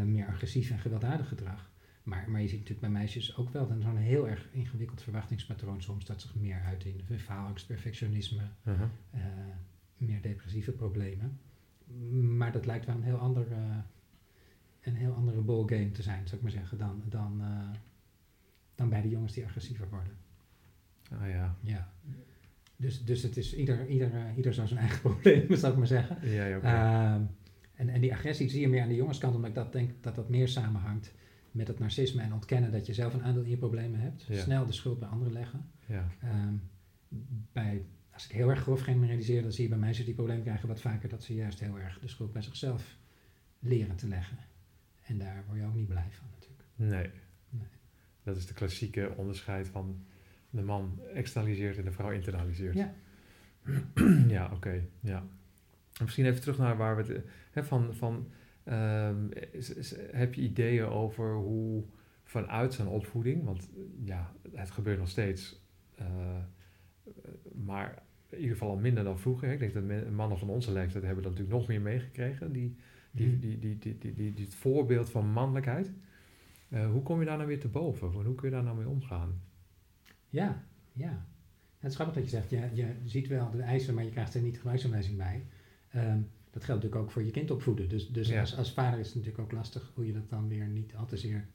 [0.05, 1.71] meer agressief en gewelddadig gedrag.
[2.11, 6.05] Maar, maar je ziet natuurlijk bij meisjes ook wel zo'n heel erg ingewikkeld verwachtingspatroon soms
[6.05, 8.81] dat zich meer uit in faalangst, perfectionisme, uh -huh.
[9.15, 9.21] uh,
[9.97, 11.39] meer depressieve problemen.
[12.37, 13.77] Maar dat lijkt wel een heel ander, uh,
[14.81, 17.41] een heel andere ballgame te zijn, zou ik maar zeggen, dan, dan,
[18.75, 20.13] dan bij de jongens die agressiever worden.
[21.11, 21.55] Ah ja.
[21.61, 21.91] Ja.
[22.75, 26.29] Dus, dus het is ieder, ieder, ieder zo zijn eigen probleem, zou ik maar zeggen.
[26.29, 27.13] Ja, ja, okay.
[27.13, 27.21] Ehm,
[27.75, 30.15] en, en die agressie zie je meer aan de jongenskant, omdat ik dat denk dat
[30.15, 31.13] dat meer samenhangt
[31.51, 34.23] met het narcisme en ontkennen dat je zelf een aandeel in je problemen hebt.
[34.23, 34.41] Ja.
[34.41, 35.69] Snel de schuld bij anderen leggen.
[35.85, 36.07] Ja.
[36.23, 36.61] Um,
[37.51, 40.67] bij, als ik heel erg grof generaliseer, dan zie je bij meisjes die problemen krijgen
[40.67, 42.97] wat vaker dat ze juist heel erg de schuld bij zichzelf
[43.59, 44.37] leren te leggen.
[45.03, 46.63] En daar word je ook niet blij van natuurlijk.
[46.75, 47.09] Nee.
[47.49, 47.67] Nee.
[48.23, 50.05] Dat is de klassieke onderscheid van
[50.49, 52.75] de man externaliseert en de vrouw internaliseert.
[52.75, 52.93] Ja.
[54.27, 54.87] ja, oké.
[54.99, 55.25] ja.
[56.01, 58.31] Misschien even terug naar waar we het hè, van, van
[58.65, 61.83] um, is, is, heb je ideeën over hoe
[62.23, 63.69] vanuit zijn opvoeding, want
[64.03, 65.61] ja, het gebeurt nog steeds,
[65.99, 66.05] uh,
[67.65, 69.51] maar in ieder geval al minder dan vroeger.
[69.51, 72.75] Ik denk dat men, mannen van onze leeftijd hebben dat natuurlijk nog meer meegekregen, die,
[73.11, 73.39] die, Mhm.
[73.39, 75.91] die, die, die, die, die, die, het voorbeeld van mannelijkheid.
[76.69, 78.07] Uh, hoe kom je daar nou weer te boven?
[78.07, 79.41] Hoe kun je daar nou mee omgaan?
[80.29, 80.63] Ja,
[80.93, 81.25] ja.
[81.79, 84.33] Het is grappig dat je zegt, je, je ziet wel de eisen, maar je krijgt
[84.33, 85.45] er niet gebruiksaanwijzing bij.
[85.95, 87.89] Um, dat geldt natuurlijk ook voor je kind opvoeden.
[87.89, 88.39] Dus, dus Ja.
[88.39, 91.05] als, als vader is het natuurlijk ook lastig hoe je dat dan weer niet al
[91.05, 91.47] te zeer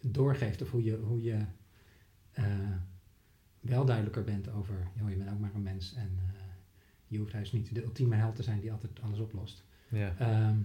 [0.00, 0.62] doorgeeft.
[0.62, 1.38] Of hoe je, hoe je
[2.32, 2.44] eh,
[3.60, 5.94] wel duidelijker bent over, joh, je bent ook maar een mens.
[5.94, 6.32] En eh,
[7.06, 9.64] je hoeft juist niet de ultieme held te zijn die altijd alles oplost.
[9.88, 10.56] Ja, Ehm,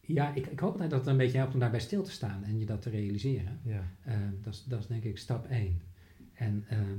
[0.00, 2.58] ja, ik, ik hoop dat het een beetje helpt om daarbij stil te staan en
[2.58, 3.60] je dat te realiseren.
[3.64, 5.82] ja, Ehm, dat, is, dat is denk ik stap één.
[6.32, 6.98] En ehm,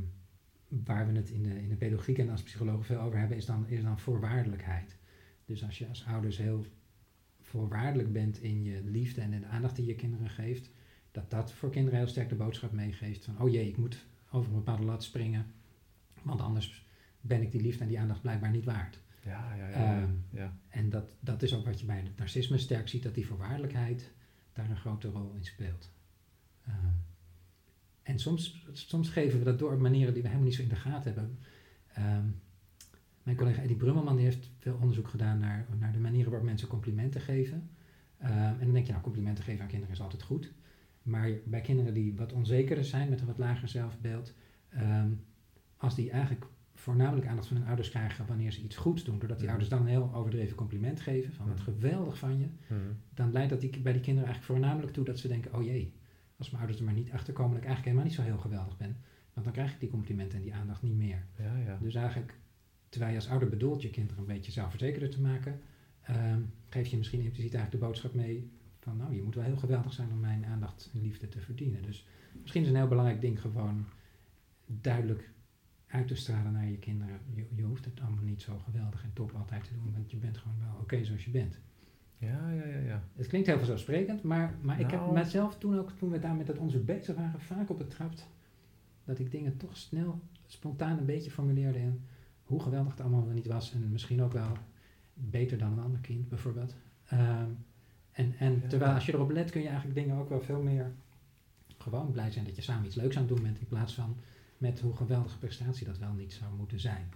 [0.84, 3.46] waar we het in de, in de pedagogiek en als psychologen veel over hebben, is
[3.46, 4.98] dan, is dan voorwaardelijkheid.
[5.46, 6.66] Dus als je als ouders heel
[7.42, 10.70] voorwaardelijk bent in je liefde en in de aandacht die je kinderen geeft,
[11.12, 14.50] dat dat voor kinderen heel sterk de boodschap meegeeft van, oh jee, ik moet over
[14.50, 15.46] een bepaalde lat springen,
[16.22, 16.86] want anders
[17.22, 19.00] ben ik die liefde en die aandacht blijkbaar niet waard.
[19.24, 20.58] ja, ja, ja, ja, Ehm, ja.
[20.70, 24.12] En dat, dat is ook wat je bij het narcisme sterk ziet, dat die voorwaardelijkheid
[24.54, 25.92] daar een grote rol in speelt.
[26.66, 26.94] Ehm,
[28.04, 30.70] en soms, soms geven we dat door op manieren die we helemaal niet zo in
[30.70, 31.38] de gaten hebben.
[31.94, 32.26] Ehm,
[33.24, 36.68] mijn collega Eddie Brummelman die heeft veel onderzoek gedaan naar, naar de manieren waarop mensen
[36.68, 37.70] complimenten geven.
[38.18, 40.52] Ehm, en dan denk je, nou, complimenten geven aan kinderen is altijd goed.
[41.02, 44.34] Maar bij kinderen die wat onzekerder zijn, met een wat lager zelfbeeld,
[44.70, 45.10] ehm,
[45.78, 49.38] als die eigenlijk voornamelijk aandacht van hun ouders krijgen wanneer ze iets goeds doen, doordat
[49.38, 49.56] die Mhm.
[49.58, 51.64] ouders dan een heel overdreven compliment geven, van wat Mhm.
[51.64, 52.80] geweldig van je, Mhm.
[53.14, 55.94] dan leidt dat die, bij die kinderen eigenlijk voornamelijk toe dat ze denken, oh jee,
[56.38, 58.42] als mijn ouders er maar niet achter komen dat ik eigenlijk helemaal niet zo heel
[58.42, 58.98] geweldig ben,
[59.34, 61.26] want dan krijg ik die complimenten en die aandacht niet meer.
[61.38, 61.78] ja, ja.
[61.82, 62.38] Dus eigenlijk,
[62.90, 65.62] terwijl je als ouder bedoelt je kinderen een beetje zelfverzekerder te maken,
[66.02, 69.58] ehm, geef je misschien impliciet eigenlijk de boodschap mee van, nou, je moet wel heel
[69.58, 71.82] geweldig zijn om mijn aandacht en liefde te verdienen.
[71.82, 72.08] Dus
[72.42, 73.86] misschien is een heel belangrijk ding gewoon
[74.66, 75.32] duidelijk
[75.88, 77.20] uit te stralen naar je kinderen.
[77.34, 80.18] Je, je hoeft het allemaal niet zo geweldig en top altijd te doen, want je
[80.18, 81.60] bent gewoon wel oké zoals je bent.
[82.24, 83.04] Ja, ja, ja, ja.
[83.16, 85.14] Het klinkt heel vanzelfsprekend, maar, maar ik heb Nou.
[85.14, 88.28] mezelf toen ook, toen we daar met dat onderzoek bezig waren, vaak op betrapt
[89.06, 92.02] dat ik dingen toch snel, spontaan een beetje formuleerde in
[92.44, 94.58] hoe geweldig het allemaal wel niet was en misschien ook wel
[95.14, 96.76] beter dan een ander kind bijvoorbeeld.
[97.08, 97.46] Ehm,
[98.12, 98.68] en en Ja.
[98.68, 100.92] terwijl als je erop let kun je eigenlijk dingen ook wel veel meer
[101.78, 104.16] gewoon blij zijn dat je samen iets leuks aan het doen bent in plaats van
[104.58, 107.10] met hoe geweldige prestatie dat wel niet zou moeten zijn.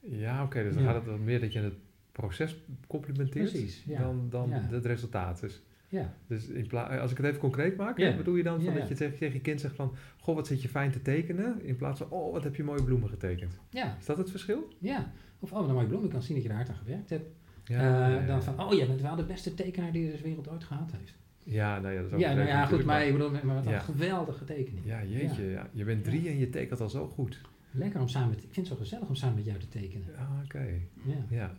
[0.00, 0.88] Ja, oké, dus dan Ja.
[0.92, 1.74] gaat het wat meer dat je het
[2.20, 2.56] proces
[2.86, 4.00] complimenteert Precies, ja.
[4.00, 4.60] dan, dan Ja.
[4.70, 5.40] het resultaat.
[5.40, 8.16] Dus, Ja, dus in pla- als ik het even concreet maak, Ja.
[8.16, 10.62] bedoel je dan van dat je tegen, tegen je kind zegt van, goh, wat zit
[10.62, 13.58] je fijn te tekenen, in plaats van, oh, wat heb je mooie bloemen getekend.
[13.70, 14.68] ja, Is dat het verschil?
[14.78, 15.12] ja.
[15.38, 17.10] Of oh, wat een mooie bloem, ik kan zien dat je er hard aan gewerkt
[17.10, 17.28] hebt.
[17.64, 18.26] Eh.
[18.26, 21.14] Dan van, oh, jij bent wel de beste tekenaar die de wereld ooit gehad heeft.
[21.44, 23.66] Ja, nou ja, dat is ook Ja, nou ja, goed, maar ik bedoel, maar wat
[23.66, 23.78] een Ja.
[23.78, 24.86] geweldige tekening.
[24.86, 25.68] Ja, jeetje, ja.
[25.72, 27.40] je bent drie en je tekent al zo goed.
[27.70, 30.06] Lekker om samen met, ik vind het zo gezellig om samen met jou te tekenen.
[30.16, 30.66] Ja, oké.
[31.04, 31.56] Ja, Ja.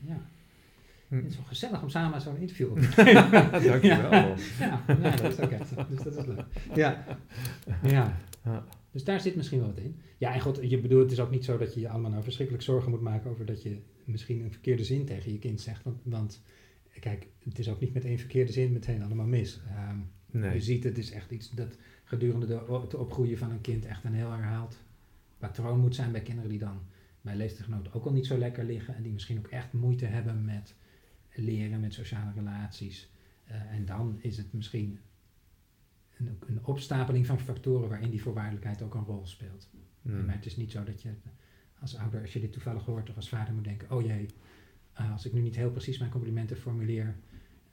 [0.00, 0.20] Ja.
[1.08, 1.16] Hm.
[1.16, 3.30] Het is zo gezellig om samen zo'n interview op te nemen.
[3.50, 4.10] Dankjewel.
[4.10, 5.70] Ja, ja, ja, dat is ook echt.
[5.88, 6.44] Dus dat is leuk.
[6.74, 7.04] Ja.
[7.82, 8.18] ja.
[8.90, 9.96] Dus daar zit misschien wel wat in.
[10.18, 12.22] Ja, en goed, je bedoelt, het is ook niet zo dat je je allemaal nou
[12.22, 15.82] verschrikkelijk zorgen moet maken over dat je misschien een verkeerde zin tegen je kind zegt.
[15.84, 16.42] Want, want
[17.00, 19.60] kijk, het is ook niet met één verkeerde zin meteen allemaal mis.
[19.68, 19.98] Ehm,
[20.30, 20.54] Nee.
[20.54, 24.04] Je ziet, het is echt iets dat gedurende de, het opgroeien van een kind echt
[24.04, 24.76] een heel herhaald
[25.38, 26.80] patroon moet zijn bij kinderen die dan
[27.20, 30.44] bij leeftijdsgenoten ook al niet zo lekker liggen en die misschien ook echt moeite hebben
[30.44, 30.74] met
[31.34, 33.10] leren, met sociale relaties.
[33.44, 34.98] Eh, en dan is het misschien
[36.16, 39.68] een, een opstapeling van factoren waarin die voorwaardelijkheid ook een rol speelt.
[40.02, 40.24] Mm.
[40.24, 41.10] Maar het is niet zo dat je
[41.80, 44.26] als ouder, als je dit toevallig hoort of als vader moet denken, oh jee,
[44.92, 47.16] eh, als ik nu niet heel precies mijn complimenten formuleer,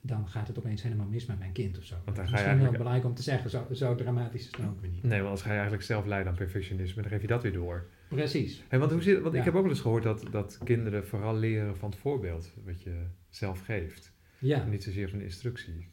[0.06, 1.94] dan gaat het opeens helemaal mis met mijn kind of zo.
[1.94, 4.66] dan dat ga je misschien eigenlijk- belangrijk om te zeggen, zo, zo dramatisch is het
[4.66, 5.02] ook weer niet.
[5.02, 7.02] Nee, want anders ga je eigenlijk zelf leiden aan perfectionisme.
[7.02, 7.86] Dan geef je dat weer door.
[8.08, 8.64] Precies.
[8.68, 9.38] Hey, want hoe zit, want Ja.
[9.38, 12.82] ik heb ook wel eens gehoord dat, dat kinderen vooral leren van het voorbeeld wat
[12.82, 14.12] je zelf geeft.
[14.38, 15.88] Ja, En niet zozeer van de instructie.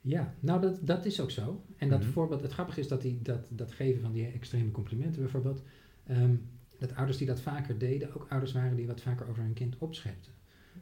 [0.00, 0.34] ja.
[0.40, 1.64] nou dat, dat is ook zo.
[1.76, 2.10] En dat Mhm.
[2.10, 5.62] voorbeeld, het grappige is dat, die, dat dat geven van die extreme complimenten bijvoorbeeld,
[6.06, 6.34] ehm,
[6.78, 9.76] dat ouders die dat vaker deden, ook ouders waren die wat vaker over hun kind
[9.78, 10.32] opschepten.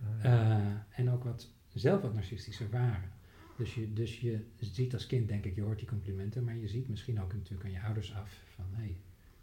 [0.03, 0.59] Ah, ja.
[0.91, 3.11] Eh, en ook wat, zelf wat narcistischer waren.
[3.57, 6.69] Dus je, dus je ziet als kind, denk ik, je hoort die complimenten, maar je
[6.69, 8.97] ziet misschien ook natuurlijk aan je ouders af van, hé, hey,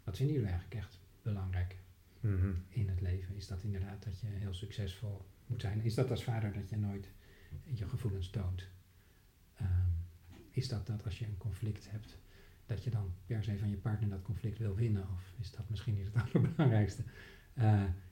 [0.04, 1.76] wat vinden jullie eigenlijk echt belangrijk
[2.20, 2.50] Mhm.
[2.68, 3.36] in het leven?
[3.36, 5.80] Is dat inderdaad dat je heel succesvol moet zijn?
[5.80, 7.08] Is dat als vader dat je nooit
[7.64, 8.68] je gevoelens toont?
[9.56, 9.68] Ehm,
[10.50, 12.18] is dat dat als je een conflict hebt,
[12.66, 15.02] dat je dan per se van je partner dat conflict wil winnen?
[15.12, 17.02] Of is dat misschien niet het allerbelangrijkste?
[17.54, 17.64] Eh,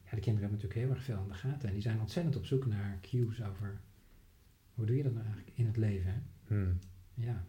[0.04, 1.68] ja, de kinderen hebben natuurlijk heel erg veel aan de gaten.
[1.68, 3.80] En die zijn ontzettend op zoek naar cues over
[4.76, 6.10] hoe doe je dat nou eigenlijk in het leven.
[6.12, 6.18] Hè?
[6.46, 6.78] Hmm.
[7.14, 7.44] Ja.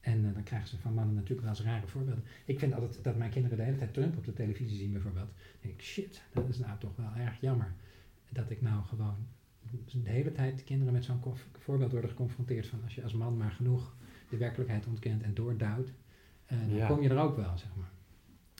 [0.00, 2.24] En eh, dan krijgen ze van mannen natuurlijk wel eens rare voorbeelden.
[2.44, 5.28] Ik vind altijd dat mijn kinderen de hele tijd Trump op de televisie zien bijvoorbeeld.
[5.28, 7.74] Dan denk ik, shit, dat is nou toch wel erg jammer.
[8.28, 9.26] Dat ik nou gewoon
[10.02, 11.20] de hele tijd de kinderen met zo'n
[11.58, 13.96] voorbeeld worden geconfronteerd van als je als man maar genoeg
[14.28, 15.92] de werkelijkheid ontkent en doorduwt,
[16.46, 16.86] eh, dan Ja.
[16.86, 17.90] kom je er ook wel, zeg maar.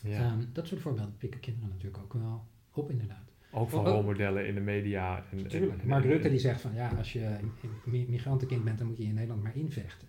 [0.02, 0.18] Ja.
[0.20, 3.32] Ehm, dat soort voorbeelden pikken kinderen natuurlijk ook wel op, inderdaad.
[3.56, 3.92] Ook van oh, oh.
[3.92, 5.24] rolmodellen in de media.
[5.30, 5.82] En, Tuurlijk.
[5.82, 7.36] en- Mark en- Rutte die zegt van ja, als je
[7.84, 10.08] migrantenkind bent, dan moet je in Nederland maar invechten.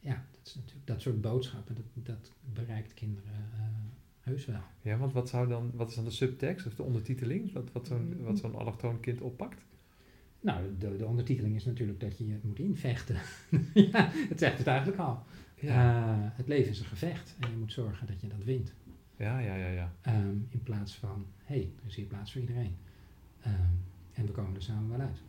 [0.00, 3.60] Ja, dat, is natuurlijk, dat soort boodschappen, dat, dat bereikt kinderen eh,
[4.20, 4.60] heus wel.
[4.82, 7.52] Ja, want wat, zou dan, wat is dan de subtekst of de ondertiteling?
[7.52, 8.24] Wat, wat zo'n Mm.
[8.24, 9.64] wat zo'n allochtoon kind oppakt?
[10.40, 13.16] Nou, de, de ondertiteling is natuurlijk dat je je moet invechten.
[13.92, 15.22] ja, het zegt het eigenlijk al.
[15.60, 18.72] Eh, het leven is een gevecht en je moet zorgen dat je dat wint.
[19.18, 19.92] Ja, ja, ja, ja.
[20.00, 22.76] Ehm, in plaats van, hé, hey, er is hier plaats voor iedereen.
[23.40, 23.72] Ehm,
[24.12, 25.22] en we komen er samen wel uit.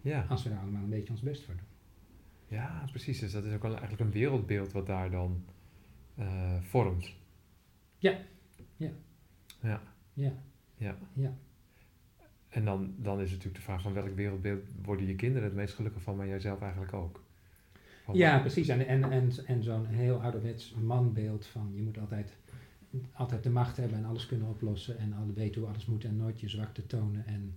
[0.00, 1.64] Ja, Als we daar allemaal een beetje ons best voor doen.
[2.58, 3.18] ja, precies.
[3.18, 5.44] Dus dat is ook wel eigenlijk een wereldbeeld wat daar dan
[6.14, 7.14] eh, vormt.
[7.98, 8.18] Ja.
[8.76, 8.90] Ja.
[9.60, 9.80] Ja.
[10.12, 10.32] Ja.
[10.76, 10.96] Ja.
[11.12, 11.34] Ja.
[12.48, 15.74] En dan, dan is natuurlijk de vraag van welk wereldbeeld worden je kinderen het meest
[15.74, 17.24] gelukkig van, maar jijzelf eigenlijk ook.
[18.04, 18.68] Van Ja, precies.
[18.68, 22.36] En, en, en, en zo'n heel ouderwets manbeeld van je moet altijd,
[23.12, 26.16] altijd de macht hebben en alles kunnen oplossen en alle weten hoe alles moet en
[26.16, 27.54] nooit je zwakte tonen en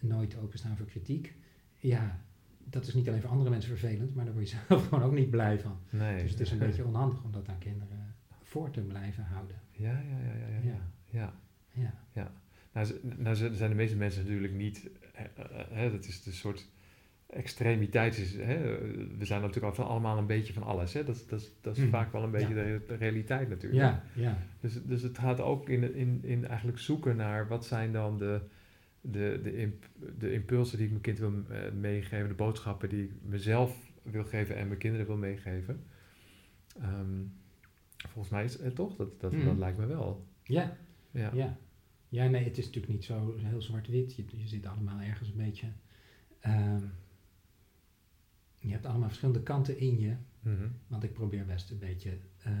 [0.00, 1.34] nooit openstaan voor kritiek.
[1.78, 2.20] Ja,
[2.64, 5.12] dat is niet alleen voor andere mensen vervelend, maar daar word je zelf gewoon ook
[5.14, 5.78] niet blij van.
[5.90, 6.22] Nee.
[6.22, 9.56] Dus het is een beetje onhandig om dat aan kinderen voor te blijven houden.
[9.70, 10.80] Ja, ja, ja, ja, ja.
[11.10, 11.32] ja.
[11.72, 11.94] ja.
[12.12, 12.32] Ja,
[12.72, 16.22] Nou, ze- nou ze- zijn de meeste mensen natuurlijk niet, hè, eh, hè, dat is
[16.22, 16.68] de soort
[17.34, 18.18] extremiteit.
[18.18, 18.78] Is, hè,
[19.18, 20.92] we zijn natuurlijk allemaal een beetje van alles.
[20.92, 21.04] Hè.
[21.04, 21.90] Dat, dat, dat is Mhm.
[21.92, 22.62] vaak wel een beetje Ja.
[22.64, 23.82] de, de realiteit natuurlijk.
[23.82, 24.38] ja, ja.
[24.60, 28.40] Dus, dus het gaat ook in, in, in eigenlijk zoeken naar wat zijn dan de,
[29.00, 33.02] de, de, imp- de impulsen die ik mijn kind wil eh, meegeven, de boodschappen die
[33.04, 35.82] ik mezelf wil geven en mijn kinderen wil meegeven.
[36.80, 37.20] Ehm,
[38.08, 40.26] volgens mij is het toch, dat, dat, dat lijkt me wel.
[40.42, 40.76] ja.
[41.10, 41.30] Ja.
[41.34, 41.56] Ja.
[42.08, 44.14] ja, nee, het is natuurlijk niet zo heel zwart-wit.
[44.16, 45.66] Je, je zit allemaal ergens een beetje.
[46.40, 46.82] ehm,
[48.68, 50.14] je hebt allemaal verschillende kanten in je.
[50.40, 50.66] Mhm.
[50.86, 52.10] Want ik probeer best een beetje.
[52.42, 52.52] eh,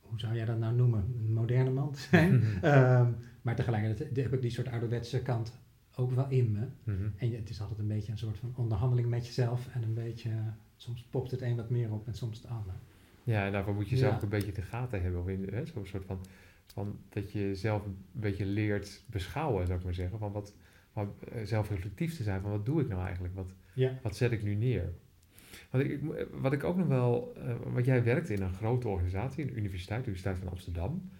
[0.00, 1.14] hoe zou jij dat nou noemen?
[1.18, 2.42] Een moderne man te zijn.
[2.62, 3.10] Ehm,
[3.42, 5.58] maar tegelijkertijd heb ik die soort ouderwetse kant
[5.96, 6.66] ook wel in me.
[6.84, 7.08] Mhm.
[7.16, 9.68] En het is altijd een beetje een soort van onderhandeling met jezelf.
[9.74, 10.30] En een beetje.
[10.76, 12.74] soms popt het een wat meer op en soms het ander.
[13.24, 14.22] Ja, en daarvoor moet je zelf Ja.
[14.22, 15.20] een beetje de gaten hebben.
[15.20, 16.18] Of in, hè, zo'n soort van,
[16.66, 20.18] van dat je zelf een beetje leert beschouwen, zou ik maar zeggen.
[20.18, 20.54] Van wat,
[20.94, 23.34] van, eh, zelf reflectief te zijn van wat doe ik nou eigenlijk?
[23.34, 23.98] Wat, Ja.
[24.02, 24.92] wat zet ik nu neer?
[25.70, 28.88] Want ik, ik- wat ik ook nog wel, eh, want jij werkt in een grote
[28.88, 31.10] organisatie, een universiteit, de Universiteit van Amsterdam.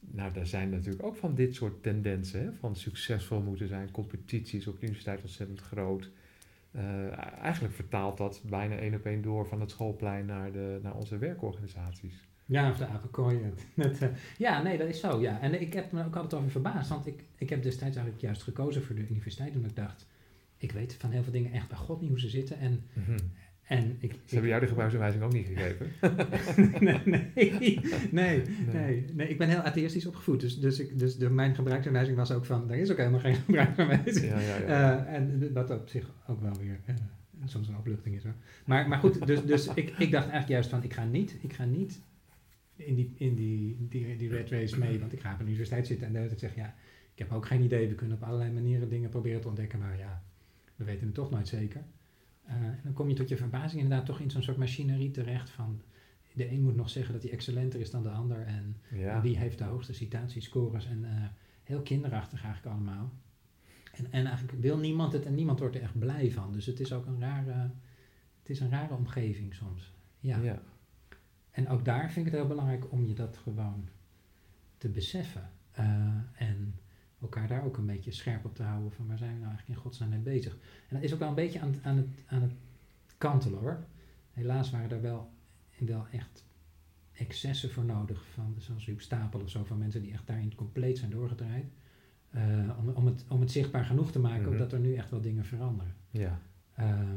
[0.00, 4.66] Nou, daar zijn natuurlijk ook van dit soort tendensen, hè, van succesvol moeten zijn, competities
[4.66, 6.10] op de universiteit ontzettend groot.
[6.70, 10.94] Eh, eigenlijk vertaalt dat bijna één op één door van het schoolplein naar, de, naar
[10.94, 12.26] onze werkorganisaties.
[12.46, 13.40] Ja, of de apenkooi.
[13.74, 15.20] Met, eh, ja, nee, dat is zo.
[15.20, 15.40] Ja.
[15.40, 16.88] En ik heb me ook altijd over verbaasd.
[16.88, 19.54] Want ik, ik heb destijds eigenlijk juist gekozen voor de universiteit.
[19.54, 20.06] Omdat ik dacht,
[20.56, 22.58] ik weet van heel veel dingen echt bij god niet hoe ze zitten.
[22.58, 22.84] En,
[23.62, 25.90] en ik, Ze hebben jou de gebruiksaanwijzing ook niet gegeven.
[26.84, 27.30] nee, nee,
[28.10, 30.40] nee, nee, nee, ik ben heel atheïstisch opgevoed.
[30.40, 33.34] Dus, dus, ik, dus de, mijn gebruiksaanwijzing was ook van, er is ook helemaal geen
[33.34, 34.26] gebruiksaanwijzing.
[34.26, 35.06] Ja, ja, ja.
[35.06, 36.94] Eh, en dat op zich ook wel weer eh,
[37.44, 38.34] soms een opluchting is hoor.
[38.64, 41.52] Maar, maar goed, dus, dus ik, ik dacht eigenlijk juist van, ik ga niet, ik
[41.52, 42.00] ga niet
[42.76, 45.86] in die, in die, die, die red race mee, want ik ga op een universiteit
[45.86, 46.74] zitten en de hele zeggen, ja,
[47.12, 49.98] ik heb ook geen idee, we kunnen op allerlei manieren dingen proberen te ontdekken, maar
[49.98, 50.22] ja,
[50.76, 51.84] we weten het toch nooit zeker.
[52.48, 55.50] Uh, en dan kom je tot je verbazing inderdaad toch in zo'n soort machinerie terecht
[55.50, 55.82] van,
[56.32, 59.14] de een moet nog zeggen dat hij excellenter is dan de ander en, Ja.
[59.14, 61.24] en wie heeft de hoogste citatiescores en eh,
[61.62, 63.12] heel kinderachtig eigenlijk allemaal.
[63.92, 66.52] En, en eigenlijk wil niemand het en niemand wordt er echt blij van.
[66.52, 67.70] Dus het is ook een rare,
[68.38, 69.92] het is een rare omgeving soms.
[70.20, 70.38] Ja.
[70.38, 70.62] ja.
[71.52, 73.88] En ook daar vind ik het heel belangrijk om je dat gewoon
[74.78, 75.50] te beseffen.
[75.72, 75.84] Eh,
[76.34, 76.74] en
[77.20, 79.78] elkaar daar ook een beetje scherp op te houden van waar zijn we nou eigenlijk
[79.78, 80.52] in godsnaam mee bezig.
[80.88, 82.52] En dat is ook wel een beetje aan, het- aan, het, aan het
[83.18, 83.84] kantelen hoor.
[84.32, 85.30] Helaas waren er wel,
[85.78, 86.44] wel echt
[87.12, 90.98] excessen voor nodig, van, zoals Huub Stapel of zo, van mensen die echt daarin compleet
[90.98, 91.64] zijn doorgedraaid.
[92.30, 94.58] Eh, om, om, het, om het zichtbaar genoeg te maken, Mhm.
[94.58, 95.94] dat er nu echt wel dingen veranderen.
[96.10, 96.40] ja.
[96.74, 97.16] Ehm,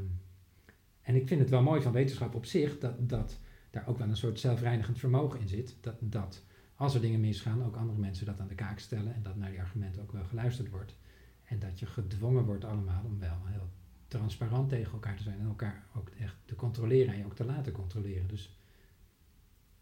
[1.02, 3.39] en ik vind het wel mooi van wetenschap op zich dat, dat
[3.76, 5.76] daar ook wel een soort zelfreinigend vermogen in zit.
[5.82, 6.44] Dat, dat
[6.76, 9.50] als er dingen misgaan, ook andere mensen dat aan de kaak stellen en dat naar
[9.50, 10.96] die argumenten ook wel geluisterd wordt.
[11.44, 13.70] En dat je gedwongen wordt allemaal om wel heel
[14.08, 17.46] transparant tegen elkaar te zijn en elkaar ook echt te controleren en je ook te
[17.46, 18.28] laten controleren.
[18.28, 18.58] Dus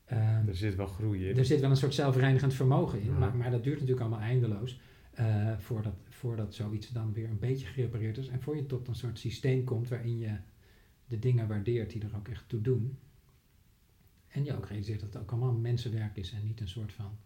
[0.06, 1.38] ehm, Er zit wel groei in.
[1.38, 3.18] er zit wel een soort zelfreinigend vermogen in, Ja.
[3.18, 4.80] maar, maar dat duurt natuurlijk allemaal eindeloos.
[5.14, 8.28] eh, voordat, voordat zoiets dan weer een beetje gerepareerd is.
[8.28, 10.36] En voor je tot een soort systeem komt waarin je
[11.08, 12.98] de dingen waardeert die er ook echt toe doen.
[14.34, 17.18] En je ook realiseert dat het ook allemaal mensenwerk is en niet een soort van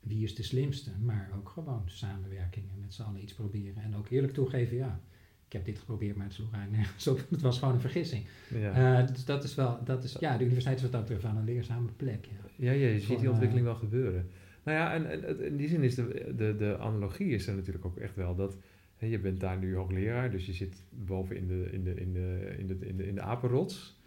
[0.00, 3.82] wie is de slimste, maar ook gewoon samenwerking en met z'n allen iets proberen.
[3.82, 5.00] En ook eerlijk toegeven, ja,
[5.46, 7.26] ik heb dit geprobeerd, maar het sloeg eigenlijk nergens op.
[7.30, 8.24] Het was gewoon een vergissing.
[8.48, 9.00] ja.
[9.00, 11.36] Eh, dus dat is wel, dat is, ja, de universiteit is wat dat betreft wel
[11.36, 12.24] een leerzame plek.
[12.24, 12.44] Ja.
[12.56, 14.30] Ja, ja, je ziet die eh, ontwikkeling wel gebeuren.
[14.62, 17.54] Nou ja, en, en, en in die zin is de, de, de analogie is er
[17.54, 18.56] natuurlijk ook echt wel dat
[18.96, 22.12] hè, je bent daar nu hoogleraar, dus je zit boven in de, in de, in
[22.12, 24.02] de, in de, in de, in de apenrots.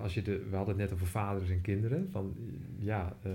[0.00, 2.10] Als je de, we hadden het net over vaders en kinderen.
[2.10, 2.34] Van,
[2.78, 3.32] ja, eh,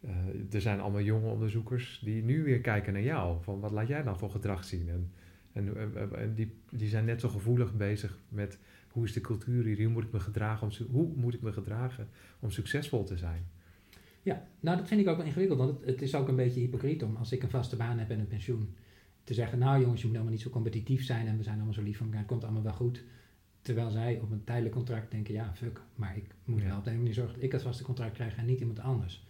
[0.00, 3.42] eh, er zijn allemaal jonge onderzoekers die nu weer kijken naar jou.
[3.42, 4.88] Van wat laat jij dan voor gedrag zien?
[4.88, 5.10] En,
[5.52, 9.76] en, die, die zijn net zo gevoelig bezig met hoe is de cultuur hier?
[9.76, 12.08] Hoe moet ik me gedragen om, hoe moet ik me gedragen
[12.40, 13.46] om succesvol te zijn?
[14.22, 16.60] Ja, nou dat vind ik ook wel ingewikkeld, want het, het is ook een beetje
[16.60, 18.74] hypocriet om als ik een vaste baan heb en een pensioen,
[19.24, 21.74] te zeggen, nou jongens, je moet helemaal niet zo competitief zijn en we zijn allemaal
[21.74, 23.04] zo lief van elkaar, het komt allemaal wel goed.
[23.62, 26.66] Terwijl zij op een tijdelijk contract denken, ja fuck, maar ik moet Ja.
[26.68, 28.78] wel op de een manier zorgen dat ik het vaste contract krijg en niet iemand
[28.80, 29.26] anders.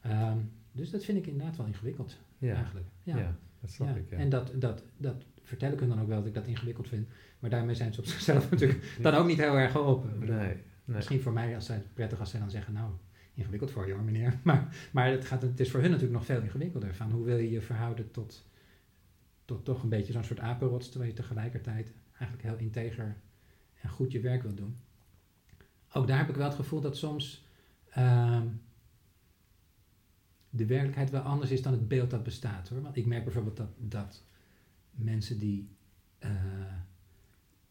[0.00, 0.38] Ehm,
[0.72, 2.86] dus dat vind ik inderdaad wel ingewikkeld, Ja, eigenlijk.
[3.02, 3.36] ja.
[3.60, 3.94] dat snap Ja.
[3.94, 4.10] ik.
[4.10, 4.16] Ja.
[4.16, 7.08] En dat, dat, dat vertel ik hun dan ook wel dat ik dat ingewikkeld vind,
[7.38, 10.56] maar daarmee zijn ze op zichzelf natuurlijk dan ook niet heel erg bedoel, nee, nee.
[10.84, 12.90] Misschien voor mij als zij prettig als zij dan zeggen, nou,
[13.34, 14.38] ingewikkeld voor je hoor meneer.
[14.44, 16.94] Maar, maar het, gaat, het is voor hun natuurlijk nog veel ingewikkelder.
[16.94, 18.46] Van hoe wil je je verhouden tot,
[19.44, 23.16] tot toch een beetje zo'n soort apenrots, terwijl je tegelijkertijd eigenlijk heel integer
[23.86, 24.76] en goed je werk wil doen.
[25.92, 27.46] Ook daar heb ik wel het gevoel dat soms
[27.90, 28.46] ehm,
[30.50, 32.82] de werkelijkheid wel anders is dan het beeld dat bestaat hoor.
[32.82, 34.22] Want ik merk bijvoorbeeld dat, dat
[34.90, 35.68] mensen die
[36.18, 36.30] eh,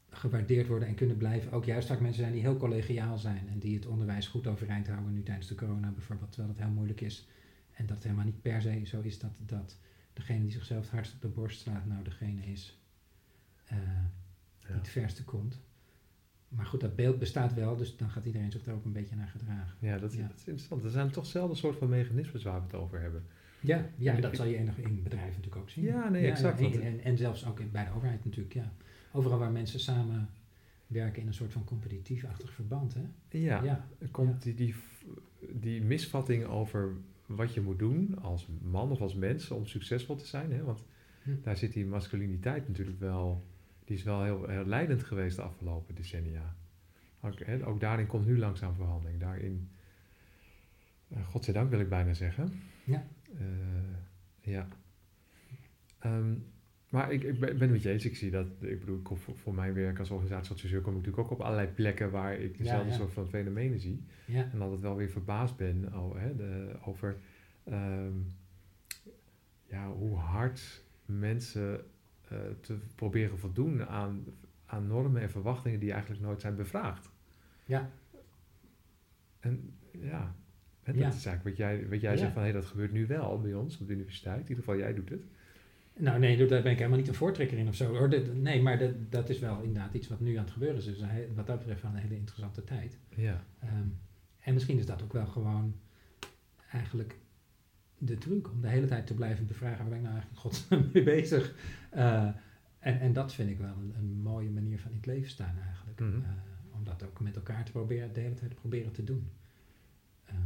[0.09, 3.59] gewaardeerd worden en kunnen blijven, ook juist vaak mensen zijn die heel collegiaal zijn en
[3.59, 7.01] die het onderwijs goed overeind houden, nu tijdens de corona bijvoorbeeld, terwijl het heel moeilijk
[7.01, 7.27] is.
[7.71, 9.77] En dat het helemaal niet per se zo is dat, dat
[10.13, 12.79] degene die zichzelf het hardst op de borst slaat, nou degene is
[13.65, 13.77] eh,
[14.65, 15.59] die het verste komt.
[16.55, 19.15] Maar goed, dat beeld bestaat wel, dus dan gaat iedereen zich daar ook een beetje
[19.15, 19.75] naar gedragen.
[19.79, 20.27] Ja, dat, is- Ja.
[20.27, 20.83] dat is interessant.
[20.83, 23.23] Er zijn toch dezelfde soort van mechanismes waar we het over hebben.
[23.59, 25.83] Ja, ja dat zal je enig in bedrijven natuurlijk ook zien.
[25.83, 28.71] Ja, nee, exact, en, en, en zelfs ook in, bij de overheid natuurlijk, ja.
[29.11, 30.29] Overal waar mensen samen
[30.87, 33.37] werken in een soort van competitief-achtig verband, hè?
[33.37, 33.87] Ja, ja.
[34.11, 34.75] komt die, die,
[35.51, 36.93] die misvatting over
[37.25, 40.51] wat je moet doen als man of als mens om succesvol te zijn.
[40.51, 40.63] Hè?
[40.63, 40.83] Want
[41.23, 41.31] Hm.
[41.43, 43.43] daar zit die masculiniteit natuurlijk wel,
[43.85, 46.55] die is wel heel, heel leidend geweest de afgelopen decennia.
[47.21, 49.19] Ook, hè, ook daarin komt nu langzaam verandering.
[49.19, 49.69] Daarin,
[51.07, 52.53] eh, godzijdank wil ik bijna zeggen.
[52.83, 53.07] Ja.
[53.37, 53.43] Eh,
[54.41, 54.67] ja.
[55.99, 56.33] Ehm,
[56.89, 58.05] maar ik, ik ben ben het met je eens.
[58.05, 60.97] Ik zie dat, ik bedoel, ik kom voor, voor mijn werk als organisatieadviseur kom ik
[60.97, 62.95] natuurlijk ook op allerlei plekken waar ik dezelfde ja.
[62.95, 64.03] soort van fenomenen zie.
[64.25, 67.17] Ja, En altijd wel weer verbaasd ben oh, hè, de, over
[67.63, 68.13] ehm,
[69.65, 71.85] ja, hoe hard mensen
[72.29, 74.23] eh, te proberen voldoen aan,
[74.65, 77.09] aan normen en verwachtingen die eigenlijk nooit zijn bevraagd.
[77.65, 77.89] ja,
[79.39, 80.35] En ja,
[80.83, 81.07] hè, dat Ja.
[81.07, 82.17] is eigenlijk wat jij, wat jij Ja.
[82.17, 84.35] zegt van hey, dat gebeurt nu wel bij ons op de universiteit.
[84.35, 85.23] In ieder geval, jij doet het.
[85.97, 87.95] Nou nee, daar ben ik helemaal niet een voortrekker in of zo.
[87.95, 88.09] Hoor.
[88.35, 90.85] Nee, maar dat, dat is wel inderdaad iets wat nu aan het gebeuren is.
[90.85, 92.97] Dus he- wat dat betreft wel een hele interessante tijd.
[93.15, 93.87] Ja, Ehm,
[94.39, 95.75] en misschien is dat ook wel gewoon
[96.71, 97.15] eigenlijk
[98.05, 100.89] de truc om de hele tijd te blijven bevragen waar ben ik nou eigenlijk godsnaam
[100.93, 101.55] mee bezig.
[101.89, 102.23] Eh,
[102.79, 105.57] en, en dat vind ik wel een, een mooie manier van in het leven staan
[105.65, 105.99] eigenlijk.
[105.99, 106.13] Mhm.
[106.21, 106.29] Eh,
[106.71, 109.29] om dat ook met elkaar te proberen, de hele tijd proberen te doen.
[110.25, 110.37] Ehm,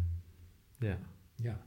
[0.77, 0.97] Ja.
[1.35, 1.61] ja.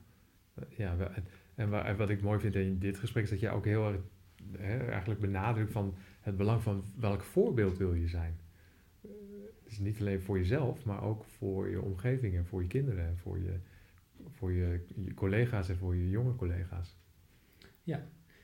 [0.69, 1.23] Ja, we- en,
[1.55, 3.87] en wa- en wat ik mooi vind in dit gesprek is dat jij ook heel
[3.87, 4.01] erg
[4.57, 8.37] hè, eigenlijk benadrukt van het belang van welk voorbeeld wil je zijn.
[9.01, 9.09] Eh,
[9.63, 13.17] Dus niet alleen voor jezelf, maar ook voor je omgeving en voor je kinderen en
[13.17, 13.59] voor je,
[14.43, 16.95] voor je, je collega's en voor je jonge collega's.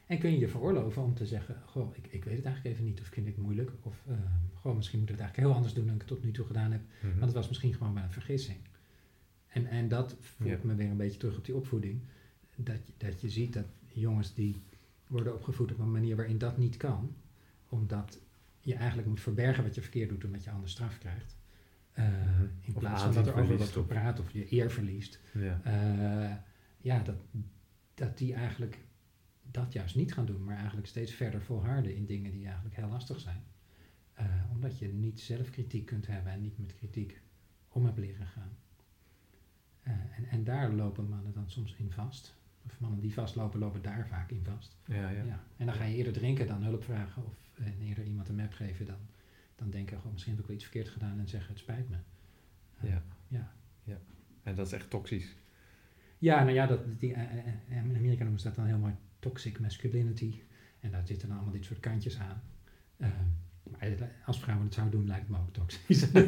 [0.07, 2.85] En kun je je veroorloven om te zeggen, goh, ik, ik weet het eigenlijk even
[2.87, 4.05] niet, of ik vind het moeilijk, of
[4.53, 6.45] goh, misschien moet ik het eigenlijk heel anders doen dan ik het tot nu toe
[6.45, 7.11] gedaan heb, Mhm.
[7.11, 8.57] want het was misschien gewoon wel een vergissing.
[9.47, 10.67] En, en dat voert Ja.
[10.67, 12.01] me weer een beetje terug op die opvoeding,
[12.55, 14.61] dat, dat je ziet dat jongens die
[15.07, 17.15] worden opgevoed op een manier waarin dat niet kan,
[17.69, 18.19] omdat
[18.59, 21.35] je eigenlijk moet verbergen wat je verkeerd doet, omdat je anders straf krijgt.
[21.99, 22.41] Eh.
[22.61, 25.19] In Of plaats van dat er over wordt gepraat of je eer verliest.
[25.33, 25.61] Ja.
[25.63, 26.35] Eh,
[26.77, 27.15] ja, dat,
[27.93, 28.77] dat die eigenlijk
[29.51, 32.87] dat juist niet gaan doen, maar eigenlijk steeds verder volharden in dingen die eigenlijk heel
[32.87, 33.43] lastig zijn.
[34.13, 37.21] Eh, omdat je niet zelf kritiek kunt hebben en niet met kritiek
[37.69, 38.57] om hebt leren gaan.
[39.81, 42.35] En, en daar lopen mannen dan soms in vast.
[42.65, 44.77] Of mannen die vastlopen, lopen daar vaak in vast.
[44.85, 45.23] Ja, ja.
[45.23, 45.43] Ja.
[45.57, 47.33] En dan ga je eerder drinken dan hulp vragen of
[47.81, 48.99] eerder iemand een map geven dan,
[49.59, 51.95] dan denken, goh, misschien heb ik wel iets verkeerd gedaan en zeggen het spijt me.
[52.81, 53.03] Eh, Ja.
[53.27, 53.51] ja.
[54.43, 55.35] En dat is echt toxisch.
[56.17, 57.37] Ja, nou ja, dat, die, eh, eh,
[57.69, 60.41] eh, in Amerika noemen ze dat dan heel mooi toxic masculinity.
[60.79, 62.41] En daar zitten dan allemaal dit soort kantjes aan.
[62.97, 63.11] Ehm,
[63.71, 66.11] maar als vrouwen het zouden doen, lijkt het me ook toxisch.
[66.11, 66.27] Dus,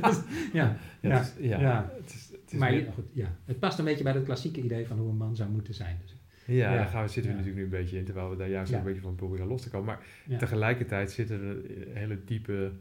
[0.53, 1.91] ja, Ja, ja, het is, ja, ja.
[1.97, 4.87] Het is, het is maar goed, ja, het past een beetje bij het klassieke idee
[4.87, 5.97] van hoe een man zou moeten zijn.
[6.01, 6.15] Dus,
[6.45, 6.75] Ja, Ja.
[6.75, 7.43] daar gaan we, zitten we Ja.
[7.43, 8.77] natuurlijk nu een beetje in, terwijl we daar juist Ja.
[8.77, 9.85] een beetje van proberen los te komen.
[9.85, 10.37] Maar ja.
[10.37, 12.71] tegelijkertijd zitten er hele diepe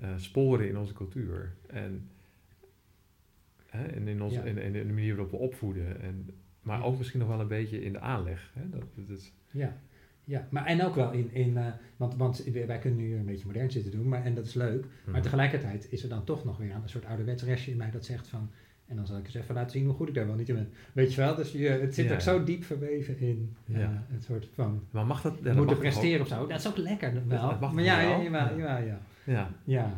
[0.00, 1.52] eh, sporen in onze cultuur.
[1.66, 2.08] En,
[3.66, 4.42] hè, en in, Ja.
[4.42, 6.00] in, in de manier waarop we opvoeden.
[6.00, 6.30] En,
[6.62, 6.84] maar Ja.
[6.84, 8.50] ook misschien nog wel een beetje in de aanleg.
[8.54, 8.68] Hè?
[8.70, 9.76] Dat, dat is, Ja,
[10.24, 13.46] ja, maar en ook wel in, in eh, want, want wij kunnen nu een beetje
[13.46, 14.80] modern zitten doen, maar, en dat is leuk.
[15.04, 15.22] Maar Mhm.
[15.22, 18.28] tegelijkertijd is er dan toch nog weer een soort ouderwets restje in mij dat zegt
[18.28, 18.50] van,
[18.86, 20.54] en dan zal ik eens even laten zien hoe goed ik daar wel niet in
[20.54, 20.68] ben.
[20.92, 22.12] Weet je wel, dus je, het zit Ja.
[22.14, 24.06] ook zo diep verweven in eh, Ja.
[24.12, 25.38] een soort van Maar mag dat?
[25.42, 26.46] ja, moeten presteren of zo.
[26.46, 27.48] Dat is ook lekker wel.
[27.48, 28.20] Dat mag maar ja, ja,
[28.56, 28.78] Ja.
[28.78, 29.50] ja, ja?
[29.64, 29.92] Ja.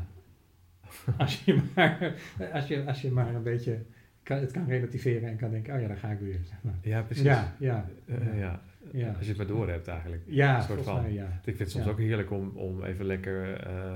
[1.18, 2.14] Als je maar,
[2.52, 3.82] als je, als je maar een beetje
[4.22, 6.38] kan, het kan relativeren en kan denken, oh ja, daar ga ik weer.
[6.44, 6.74] Zeg maar.
[6.82, 7.24] ja, precies.
[7.24, 8.34] Ja, ja, Eh, ja.
[8.34, 8.60] ja.
[8.92, 9.08] Ja.
[9.08, 10.22] Als je het maar door hebt eigenlijk.
[10.26, 11.02] Ja, Een soort van.
[11.02, 11.24] mij, ja.
[11.26, 13.92] Ik vind het soms ook heerlijk om, om even lekker eh,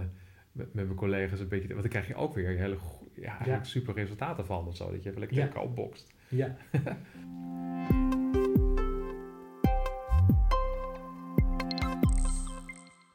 [0.52, 1.66] met, met mijn collega's een beetje...
[1.66, 2.76] te- Want dan krijg je ook weer hele
[3.14, 4.90] ja, eigenlijk super resultaten van of zo.
[4.90, 6.14] Dat je even lekker elkaar opbokst.
[6.28, 6.56] Ja.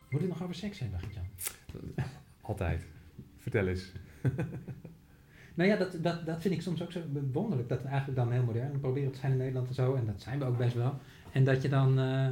[0.09, 1.25] Moet het nog over seks hebben, Gert-Jan?
[2.49, 2.85] Altijd.
[3.37, 3.91] Vertel eens.
[5.55, 7.69] Nou ja, dat, dat, dat vind ik soms ook zo wonderlijk.
[7.69, 9.95] Dat we eigenlijk dan heel modern proberen te zijn in Nederland en zo.
[9.95, 10.97] En dat zijn we ook best wel.
[11.31, 11.99] En dat je dan...
[11.99, 12.29] eh,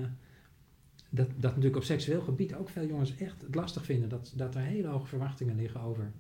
[1.10, 4.10] dat, dat natuurlijk op seksueel gebied ook veel jongens echt het lastig vinden.
[4.10, 6.12] Dat, dat er hele hoge verwachtingen liggen over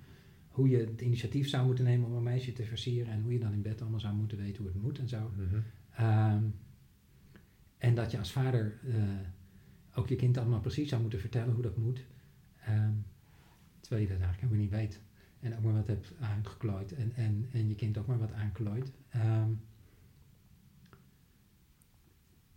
[0.47, 3.13] hoe je het initiatief zou moeten nemen om een meisje te versieren.
[3.13, 5.31] En hoe je dan in bed allemaal zou moeten weten hoe het moet en zo.
[5.35, 5.59] Mhm.
[5.95, 6.43] Ehm,
[7.77, 8.95] en dat je als vader eh,
[9.95, 12.05] ook je kind allemaal precies zou moeten vertellen hoe dat moet.
[12.65, 12.91] Ehm,
[13.87, 15.01] terwijl je dat eigenlijk helemaal niet weet.
[15.39, 16.93] En ook maar wat hebt aangeklooid.
[16.93, 18.91] En, en, en je kind ook maar wat aanklooit.
[19.09, 19.49] Ehm,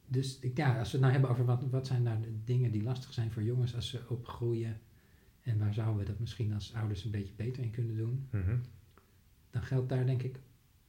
[0.07, 2.71] dus ik- ja, als we het nou hebben over wat, wat zijn nou de dingen
[2.73, 4.81] die lastig zijn voor jongens als ze opgroeien.
[5.43, 8.57] En waar zouden we dat misschien als ouders een beetje beter in kunnen doen Mhm.
[9.51, 10.41] dan geldt daar denk ik,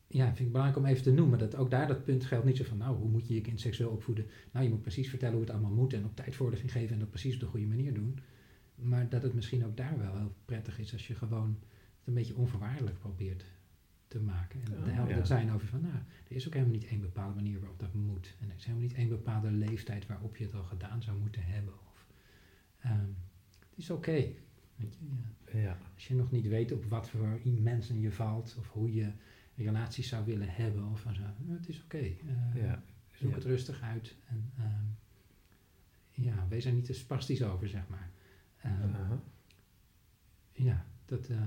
[0.08, 2.58] ja, vind ik belangrijk om even te noemen, dat ook daar dat punt geldt niet
[2.58, 4.26] zo van, nou, hoe moet je je kind seksueel opvoeden?
[4.52, 7.00] Nou, je moet precies vertellen hoe het allemaal moet en op tijd voorlichting geven en
[7.00, 8.20] dat precies op de goede manier doen.
[8.82, 11.58] Maar dat het misschien ook daar wel heel prettig is als je gewoon
[11.98, 13.46] het een beetje onvoorwaardelijk probeert
[14.08, 14.62] te maken.
[14.64, 15.26] En Oh, de helder ja.
[15.26, 15.94] zijn over van, nou,
[16.30, 18.36] er is ook helemaal niet één bepaalde manier waarop dat moet.
[18.40, 21.44] En er is helemaal niet één bepaalde leeftijd waarop je het al gedaan zou moeten
[21.44, 21.74] hebben.
[21.92, 22.06] Of,
[22.80, 23.06] ehm,
[23.70, 24.12] het is oké.
[24.16, 24.88] ja.
[25.54, 25.78] Ja.
[25.94, 29.12] Als je nog niet weet op wat voor mensen je valt of hoe je
[29.56, 31.10] relaties zou willen hebben of zo.
[31.46, 31.98] nou, het is oké.
[31.98, 32.16] Eh,
[32.56, 32.84] Ja.
[33.12, 33.36] Zoek Ja.
[33.36, 34.16] het rustig uit.
[34.28, 34.86] En ehm,
[36.12, 38.10] ja, wees er niet te spastisch over, zeg maar.
[38.62, 39.20] Ehm, Aha.
[40.54, 41.38] Ja, dat eh,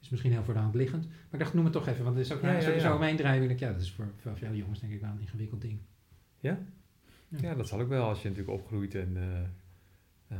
[0.00, 1.06] is misschien heel voor de hand liggend.
[1.06, 2.86] Maar ik dacht, noem het toch even, want het is ook Ja, ja, ja, sowieso
[2.88, 2.98] ja.
[3.72, 5.78] dat is voor, voor veel jongens denk ik wel een ingewikkeld ding.
[6.40, 6.58] Ja?
[7.28, 7.54] Ja.
[7.54, 9.16] Dat zal ook wel als je natuurlijk opgroeit en...
[9.16, 9.40] eh,
[10.26, 10.38] eh,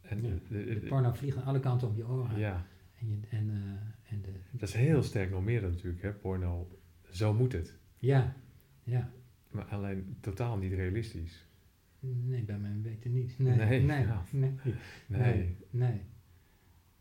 [0.00, 2.38] en de- de- De porno vliegt aan alle kanten om je oren.
[2.38, 2.66] ja,
[3.00, 3.50] En, je, en,
[4.08, 6.78] en de, dat is heel sterk normerend natuurlijk, hè, porno.
[7.10, 7.78] Zo moet het.
[7.98, 8.34] ja,
[8.82, 9.10] ja.
[9.50, 11.46] Maar alleen totaal niet realistisch.
[12.04, 13.38] Nee, bij mijn weten niet.
[13.38, 14.24] Nee, Nee, nee, nee, ja.
[14.30, 14.54] nee,
[15.06, 15.56] Nee.
[15.70, 16.00] nee,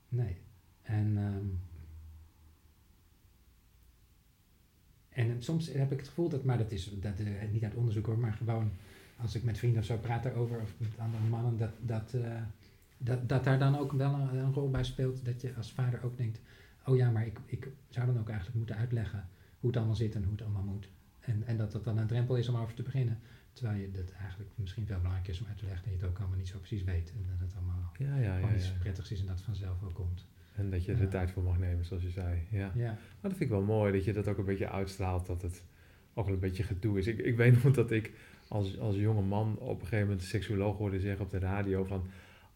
[0.09, 0.37] nee.
[0.81, 1.45] En, ehm,
[5.09, 8.05] en soms heb ik het gevoel dat, maar dat is dat, eh, niet uit onderzoek
[8.05, 8.71] hoor, maar gewoon
[9.17, 12.41] als ik met vrienden of zo praat daarover, of met andere mannen, dat, dat, eh,
[12.97, 15.25] dat, dat daar dan ook wel een, een rol bij speelt.
[15.25, 16.39] Dat je als vader ook denkt,
[16.85, 19.27] oh ja, maar ik, ik zou dan ook eigenlijk moeten uitleggen
[19.59, 20.89] hoe het allemaal zit en hoe het allemaal moet.
[21.19, 23.19] En, en dat dat dan een drempel is om over te beginnen.
[23.53, 26.07] Terwijl je dat eigenlijk misschien veel belangrijker is om uit te leggen en je het
[26.07, 27.11] ook allemaal niet zo precies weet.
[27.15, 28.55] En dat het allemaal Ja, ja, ja.
[28.55, 30.25] iets prettigs is en dat het vanzelf wel komt.
[30.55, 32.47] En dat je er de tijd voor mag nemen, zoals je zei.
[32.49, 32.71] Ja.
[32.75, 35.41] Ja, Maar dat vind ik wel mooi, dat je dat ook een beetje uitstraalt, dat
[35.41, 35.63] het
[36.13, 37.07] ook wel een beetje gedoe is.
[37.07, 38.11] Ik, ik weet nog dat ik
[38.47, 41.83] als, als jonge man op een gegeven moment een seksuoloog hoorde zeggen op de radio
[41.83, 42.07] van...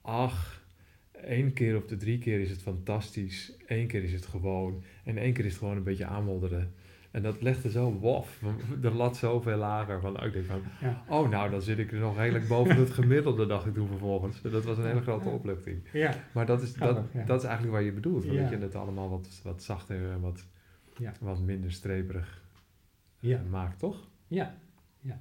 [0.02, 0.64] Ach,
[1.12, 5.18] één keer op de drie keer is het fantastisch, één keer is het gewoon en
[5.18, 6.74] één keer is het gewoon een beetje aanmodderen.
[7.16, 8.42] En dat legde zo wof,
[8.82, 10.02] de lat zoveel lager.
[10.02, 11.04] Van, ik denk van, ja.
[11.08, 14.42] oh nou, dan zit ik er nog redelijk boven het gemiddelde, dacht ik toen vervolgens.
[14.42, 15.82] Dat was een hele grote opluchting.
[15.94, 16.14] ja.
[16.34, 17.24] Maar dat is, dat, ja.
[17.24, 18.24] dat is eigenlijk waar je bedoelt.
[18.26, 20.46] Dat je het allemaal wat, wat zachter en wat,
[20.98, 21.14] Ja.
[21.20, 22.44] wat minder streperig
[23.20, 23.42] eh, Ja.
[23.50, 24.08] maakt, toch?
[24.28, 24.56] ja,
[25.00, 25.20] ja,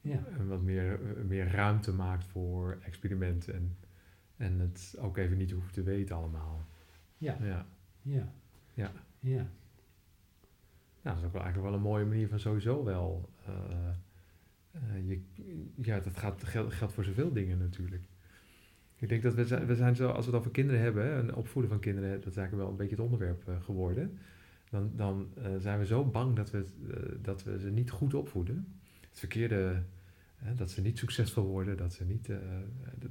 [0.00, 0.22] ja.
[0.38, 3.76] En wat meer, eh, meer ruimte maakt voor experiment en,
[4.36, 6.66] en het ook even niet hoeft te weten allemaal.
[7.18, 7.66] Ja, Ja.
[8.02, 8.32] ja,
[9.20, 9.46] Ja.
[11.02, 13.30] Nou, dat is ook eigenlijk wel een mooie manier van sowieso wel.
[13.46, 13.88] eh,
[14.70, 15.22] eh, je,
[15.82, 18.04] ja, dat gaat, geldt, geldt voor zoveel dingen natuurlijk.
[18.96, 21.34] Ik denk dat we zijn, we zijn zo, als we het over kinderen hebben, en
[21.34, 24.18] opvoeden van kinderen, dat is eigenlijk wel een beetje het onderwerp eh, geworden.
[24.70, 25.28] Dan, dan
[25.58, 26.64] zijn we zo bang dat we,
[27.22, 28.80] dat we ze niet goed opvoeden.
[29.08, 29.82] Het verkeerde,
[30.56, 32.28] dat ze niet succesvol worden, dat ze niet.
[32.98, 33.10] dat,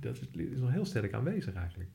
[0.00, 1.90] dat is nog heel sterk aanwezig eigenlijk.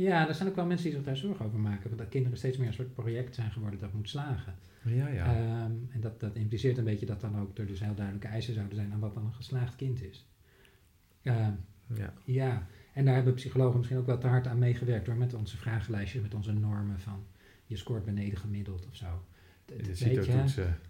[0.00, 1.88] Ja, er zijn ook wel mensen die zich daar zorgen over maken.
[1.88, 4.54] Want dat kinderen steeds meer een soort project zijn geworden dat moet slagen.
[4.84, 5.24] Ja, ja.
[5.24, 8.54] Ehm, en dat, dat impliceert een beetje dat dan ook er dus heel duidelijke eisen
[8.54, 10.26] zouden zijn aan wat dan een geslaagd kind is.
[11.22, 11.52] Ehm,
[11.94, 12.14] ja.
[12.24, 15.56] ja, en daar hebben psychologen misschien ook wel te hard aan meegewerkt door met onze
[15.56, 17.24] vragenlijstjes, met onze normen van
[17.66, 19.24] je scoort beneden gemiddeld of zo.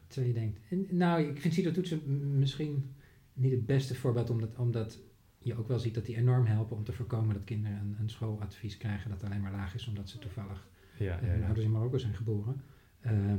[0.07, 2.95] Terwijl je denkt, en, nou, ik vind CITO-toetsen misschien
[3.33, 4.99] niet het beste voorbeeld, omdat, omdat
[5.43, 8.11] je ook wel ziet dat die enorm helpen om te voorkomen dat kinderen een, een
[8.11, 10.69] schooladvies krijgen dat alleen maar laag is omdat ze toevallig
[10.99, 12.63] Ja, eh, ja, ouders in Marokko zijn geboren.
[13.01, 13.39] Ehm,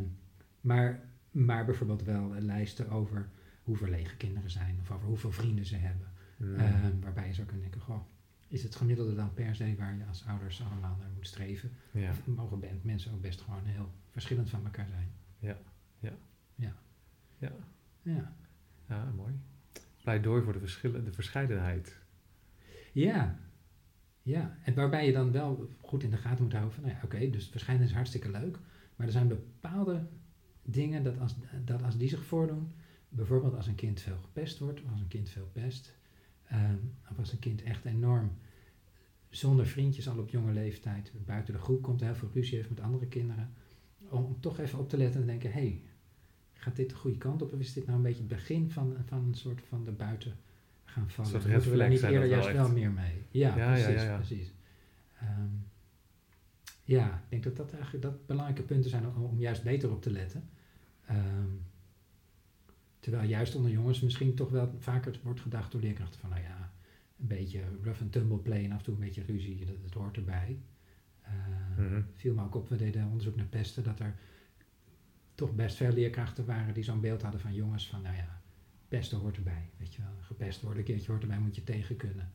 [0.61, 0.99] maar,
[1.31, 3.29] maar bijvoorbeeld wel eh, lijsten over
[3.63, 6.07] hoe verlegen kinderen zijn of over hoeveel vrienden ze hebben.
[6.37, 6.55] Mm.
[6.55, 8.01] Ehm, waarbij je zou kunnen denken, goh,
[8.47, 11.71] is het gemiddelde dan per se waar je als ouders allemaal naar moet streven?
[11.91, 12.09] ja.
[12.09, 15.11] Of mogen mensen ook best gewoon heel verschillend van elkaar zijn?
[15.39, 15.57] Ja,
[15.99, 16.13] ja.
[16.55, 16.73] Ja.
[17.37, 17.51] Ja.
[18.01, 18.35] Ja.
[18.87, 19.33] Ja, mooi.
[20.01, 21.99] Pleidooi voor de, verschillen, de verscheidenheid.
[22.91, 23.39] Ja.
[24.21, 27.01] Ja, en waarbij je dan wel goed in de gaten moet houden van, nou ja,
[27.03, 28.57] oké, dus verschijnen is hartstikke leuk,
[28.95, 30.07] maar er zijn bepaalde
[30.61, 31.35] dingen dat als,
[31.65, 32.73] dat als die zich voordoen,
[33.09, 35.95] bijvoorbeeld als een kind veel gepest wordt, of als een kind veel pest,
[36.47, 36.77] ehm,
[37.09, 38.31] of als een kind echt enorm
[39.29, 42.79] zonder vriendjes al op jonge leeftijd buiten de groep komt, heel veel ruzie heeft met
[42.79, 43.53] andere kinderen,
[44.09, 45.81] om, toch even op te letten en te denken, hé, hey,
[46.61, 48.95] gaat dit de goede kant op of is dit nou een beetje het begin van,
[49.05, 50.35] van een soort van de buiten
[50.85, 51.31] gaan vallen?
[51.31, 53.21] soort Moeten we reflex niet eerder juist wel meer mee?
[53.29, 54.15] Ja, precies, ja, ja.
[54.15, 54.53] precies.
[55.19, 55.49] Ehm,
[56.83, 60.01] ja, ik denk dat dat eigenlijk dat belangrijke punten zijn om, om juist beter op
[60.01, 60.49] te letten.
[61.05, 61.49] Ehm,
[62.99, 66.71] terwijl juist onder jongens misschien toch wel vaker wordt gedacht door leerkrachten van, nou ja,
[67.19, 69.93] een beetje rough and tumble play en af en toe een beetje ruzie, dat, dat
[69.93, 70.59] hoort erbij.
[71.77, 72.01] Mhm.
[72.15, 74.15] viel me ook op, we deden onderzoek naar pesten, dat er
[75.35, 78.41] toch best veel leerkrachten waren die zo'n beeld hadden van jongens van, nou ja,
[78.87, 80.11] pesten hoort erbij, weet je wel.
[80.21, 82.31] Gepest worden, een keertje hoort erbij, moet je tegen kunnen.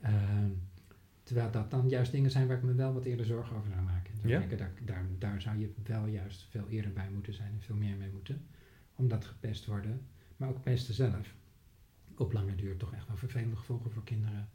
[0.00, 0.50] Ehm,
[1.22, 3.82] terwijl dat dan juist dingen zijn waar ik me wel wat eerder zorgen over zou
[3.82, 4.12] maken.
[4.12, 4.38] En zou Ja?
[4.38, 7.76] denken, daar, daar, daar zou je wel juist veel eerder bij moeten zijn en veel
[7.76, 8.46] meer mee moeten.
[8.94, 10.00] Omdat gepest worden,
[10.36, 11.34] maar ook pesten zelf,
[12.16, 14.48] op lange duur toch echt wel vervelende gevolgen voor kinderen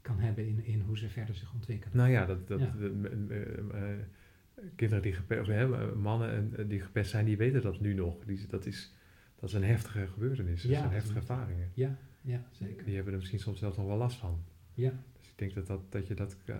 [0.00, 1.96] kan hebben in, in hoe ze verder zich ontwikkelen.
[1.96, 2.70] Nou ja, dat, dat, Ja.
[2.78, 3.98] de- eh, eh, eh,
[4.76, 8.24] kinderen die gepest, hè, mannen en, eh, die gepest zijn, die weten dat nu nog.
[8.24, 8.92] Die, dat, is,
[9.40, 10.62] dat is een heftige gebeurtenis.
[10.62, 10.78] Dat Ja.
[10.78, 11.70] zijn heftige ervaringen.
[11.74, 12.84] Ja, ja, zeker.
[12.84, 14.42] Die hebben er misschien soms zelfs nog wel last van.
[14.74, 14.90] Ja,
[15.20, 16.36] Dus ik denk dat, dat, dat je dat.
[16.44, 16.54] eh,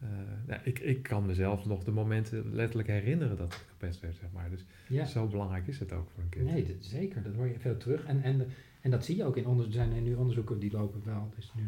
[0.00, 0.08] eh,
[0.46, 4.28] nou, ik, ik kan mezelf nog de momenten letterlijk herinneren dat ik gepest werd, zeg
[4.32, 4.50] maar.
[4.50, 5.04] Dus ja.
[5.04, 6.44] zo belangrijk is het ook voor een kind.
[6.50, 7.22] Nee, dat, zeker.
[7.22, 8.04] Dat hoor je veel terug.
[8.04, 8.46] En, en,
[8.80, 9.74] en dat zie je ook in onderzoek.
[9.74, 11.32] Er zijn nu onderzoeken die lopen wel.
[11.38, 11.62] Is nu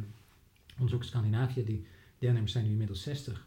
[0.76, 1.64] onderzoek in Scandinavië.
[1.64, 1.86] Die
[2.18, 3.46] deelnemers zijn nu inmiddels 60.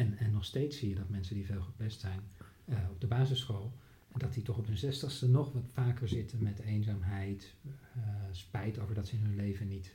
[0.00, 2.20] En, en nog steeds zie je dat mensen die veel gepest zijn
[2.64, 3.72] eh, op de basisschool.
[4.12, 7.54] En dat die toch op hun zestigste nog wat vaker zitten met eenzaamheid.
[7.94, 9.94] eh, spijt over dat ze in hun leven niet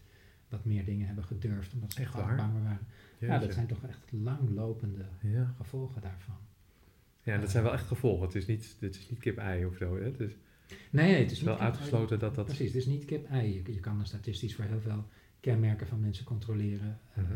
[0.49, 1.73] wat meer dingen hebben gedurfd.
[1.73, 2.79] Omdat ze Echt banger waren.
[3.19, 5.53] Ja, dat zijn toch echt langlopende Ja.
[5.57, 6.35] gevolgen daarvan.
[7.23, 8.25] ja, dat zijn wel echt gevolgen.
[8.25, 9.95] Het is niet, het is niet kip-ei of zo.
[9.97, 10.03] Hè?
[10.03, 10.31] Het is,
[10.89, 12.45] Nee, nee, het is wel niet uitgesloten dat dat.
[12.45, 13.53] Precies, het is niet kip-ei.
[13.53, 15.03] Je, je kan er statistisch voor heel veel
[15.39, 16.99] kenmerken van mensen controleren.
[17.13, 17.33] eh, Mhm.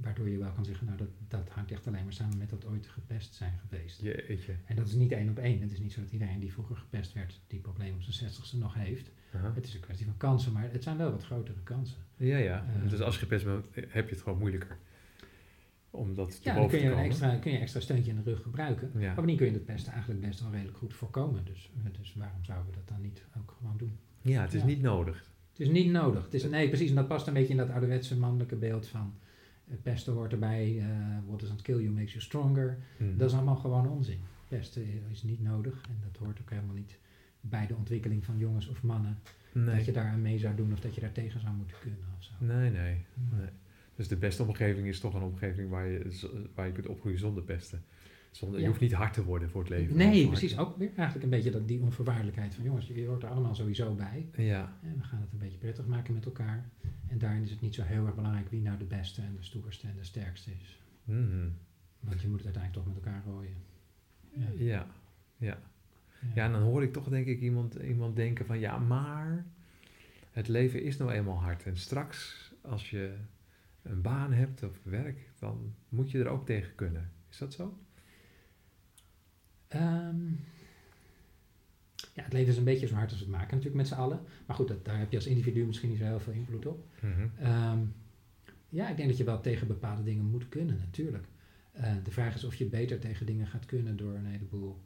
[0.00, 2.66] Waardoor je wel kan zeggen, nou dat, dat hangt echt alleen maar samen met dat
[2.66, 4.00] ooit gepest zijn geweest.
[4.00, 4.54] Jeetje.
[4.64, 5.60] En dat is niet één op één.
[5.60, 8.58] Het is niet zo dat iedereen die vroeger gepest werd, die probleem op zijn zestigste
[8.58, 9.10] nog heeft.
[9.34, 9.52] Aha.
[9.54, 11.98] Het is een kwestie van kansen, maar het zijn wel wat grotere kansen.
[12.16, 12.66] Ja, ja.
[12.84, 12.90] Eh.
[12.90, 14.76] dus als je gepest bent, heb je het gewoon moeilijker.
[15.90, 18.30] Om dat te Ja, dan kun je een extra, kun je extra steuntje in de
[18.30, 18.90] rug gebruiken.
[18.98, 19.08] Ja.
[19.14, 21.44] Bovendien kun je het pesten eigenlijk best wel redelijk goed voorkomen.
[21.44, 23.98] Dus, dus waarom zouden we dat dan niet ook gewoon doen?
[24.22, 24.66] ja, het is Ja.
[24.66, 25.30] niet nodig.
[25.50, 26.24] Het is niet nodig.
[26.24, 26.88] Het is, nee, precies.
[26.88, 29.25] En dat past een beetje in dat ouderwetse mannelijke beeld van eh,
[29.82, 30.78] pesten hoort erbij.
[30.78, 30.86] eh
[31.26, 32.78] what doesn't kill you makes you stronger.
[32.96, 33.16] Mhm.
[33.16, 34.18] Dat is allemaal gewoon onzin.
[34.48, 36.98] Pesten is niet nodig en dat hoort ook helemaal niet
[37.40, 39.18] bij de ontwikkeling van jongens of mannen.
[39.52, 39.76] nee.
[39.76, 41.98] Dat je daar aan mee zou doen of dat je daar tegen zou moeten kunnen
[42.18, 42.32] of zo.
[42.38, 43.04] nee, nee,
[43.38, 43.48] nee.
[43.96, 47.42] Dus de beste omgeving is toch een omgeving waar je, waar je kunt opgroeien zonder
[47.42, 47.82] pesten.
[48.36, 49.96] Zonder, Je hoeft niet hard te worden voor het leven.
[49.96, 50.54] Nee, precies.
[50.54, 53.54] hard- Ook weer eigenlijk een beetje dat, die onvoorwaardelijkheid van jongens, je hoort er allemaal
[53.54, 54.28] sowieso bij.
[54.36, 56.68] Ja, En we gaan het een beetje prettig maken met elkaar.
[57.06, 59.42] En daarin is het niet zo heel erg belangrijk wie nou de beste en de
[59.42, 60.80] stoerste en de sterkste is.
[61.04, 61.48] Mhm.
[62.00, 63.54] Want je moet het uiteindelijk toch met elkaar gooien.
[64.30, 64.64] Ja.
[64.64, 64.86] ja,
[65.36, 65.58] ja.
[66.34, 69.46] Ja, en dan hoor ik toch denk ik iemand, iemand denken van ja, maar
[70.30, 71.62] het leven is nou eenmaal hard.
[71.64, 73.14] En straks als je
[73.82, 77.10] een baan hebt of werk, dan moet je er ook tegen kunnen.
[77.30, 77.78] Is dat zo?
[79.68, 80.26] Ehm,
[82.14, 83.94] ja, het leven is een beetje zo hard als we het maken natuurlijk met z'n
[83.94, 84.20] allen.
[84.46, 86.84] Maar goed, dat, daar heb je als individu misschien niet zo heel veel invloed op.
[87.00, 87.26] Mhm.
[87.38, 87.78] Ehm,
[88.68, 91.24] ja, ik denk dat je wel tegen bepaalde dingen moet kunnen, natuurlijk.
[91.72, 94.78] Eh, de vraag is of je beter tegen dingen gaat kunnen door een heleboel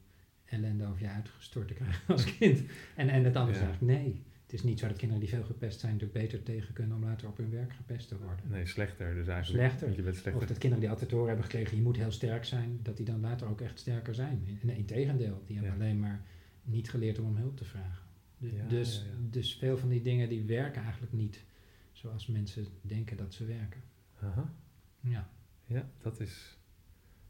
[0.45, 2.61] ellende over je uitgestort te krijgen als kind.
[2.95, 3.65] En, en het andere Ja.
[3.65, 4.23] eigenlijk nee.
[4.51, 7.03] Het is niet zo dat kinderen die veel gepest zijn er beter tegen kunnen om
[7.03, 8.45] later op hun werk gepest te worden.
[8.49, 9.63] Nee, slechter dus eigenlijk.
[9.63, 9.85] Slechter.
[9.85, 10.41] Want Je bent slechter.
[10.41, 12.97] Of dat kinderen die altijd te horen hebben gekregen, je moet heel sterk zijn, dat
[12.97, 14.59] die dan later ook echt sterker zijn.
[14.61, 15.83] Nee, integendeel, die hebben Ja.
[15.83, 16.21] alleen maar
[16.63, 18.03] niet geleerd om om hulp te vragen.
[18.37, 19.27] Ja, dus, ja.
[19.29, 21.43] dus veel van die dingen die werken eigenlijk niet
[21.91, 23.81] zoals mensen denken dat ze werken.
[24.19, 24.53] Aha.
[24.99, 25.29] Ja.
[25.65, 26.57] Ja, dat is,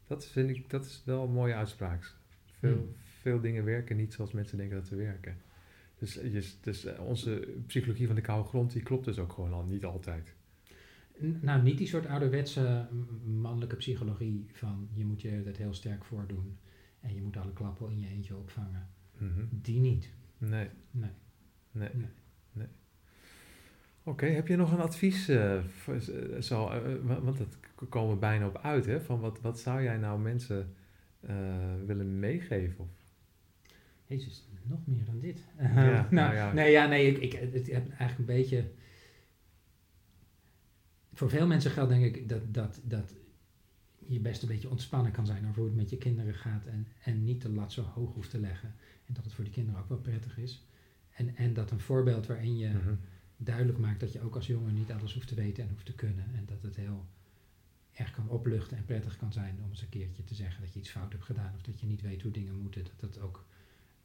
[0.06, 2.14] dat vind ik, dat is wel een mooie uitspraak.
[2.58, 2.94] Veel, Hmm.
[3.20, 5.36] veel dingen werken niet zoals mensen denken dat ze werken.
[6.02, 9.52] Dus, je, dus eh, onze psychologie van de koude grond, die klopt dus ook gewoon
[9.52, 10.34] al niet altijd.
[11.40, 12.86] Nou, niet die soort ouderwetse
[13.24, 16.58] mannelijke psychologie van je moet je dat heel sterk voordoen
[17.00, 18.88] en je moet alle klappen in je eentje opvangen.
[19.18, 19.44] Mhm.
[19.50, 20.10] Die niet.
[20.38, 21.10] Nee, Nee.
[21.70, 22.06] nee, Nee.
[22.52, 22.66] nee.
[24.02, 25.28] Oké, heb je nog een advies?
[25.28, 27.56] eh, voor, eh, zo, eh, wa- want dat
[27.88, 29.00] komen we bijna op uit, hè?
[29.00, 30.74] Van wat, wat zou jij nou mensen
[31.20, 31.36] eh,
[31.86, 32.84] willen meegeven?
[32.84, 32.90] Of,
[34.12, 35.44] Jezus, nog meer dan dit.
[35.58, 36.52] Ja, nou, nou ja.
[36.52, 38.70] Nee, ja, nee, ik, ik, het heb eigenlijk een beetje...
[41.14, 43.14] Voor veel mensen geldt denk ik dat, dat, dat
[44.06, 46.86] je best een beetje ontspannen kan zijn over hoe het met je kinderen gaat en,
[47.04, 48.74] en niet de lat zo hoog hoeft te leggen.
[49.06, 50.66] En dat het voor die kinderen ook wel prettig is.
[51.10, 52.94] En, en dat een voorbeeld waarin je Mhm.
[53.36, 55.94] duidelijk maakt dat je ook als jongen niet alles hoeft te weten en hoeft te
[55.94, 56.24] kunnen.
[56.34, 57.06] En dat het heel
[57.92, 60.78] erg kan opluchten en prettig kan zijn om eens een keertje te zeggen dat je
[60.78, 62.84] iets fout hebt gedaan of dat je niet weet hoe dingen moeten.
[62.84, 63.44] Dat dat ook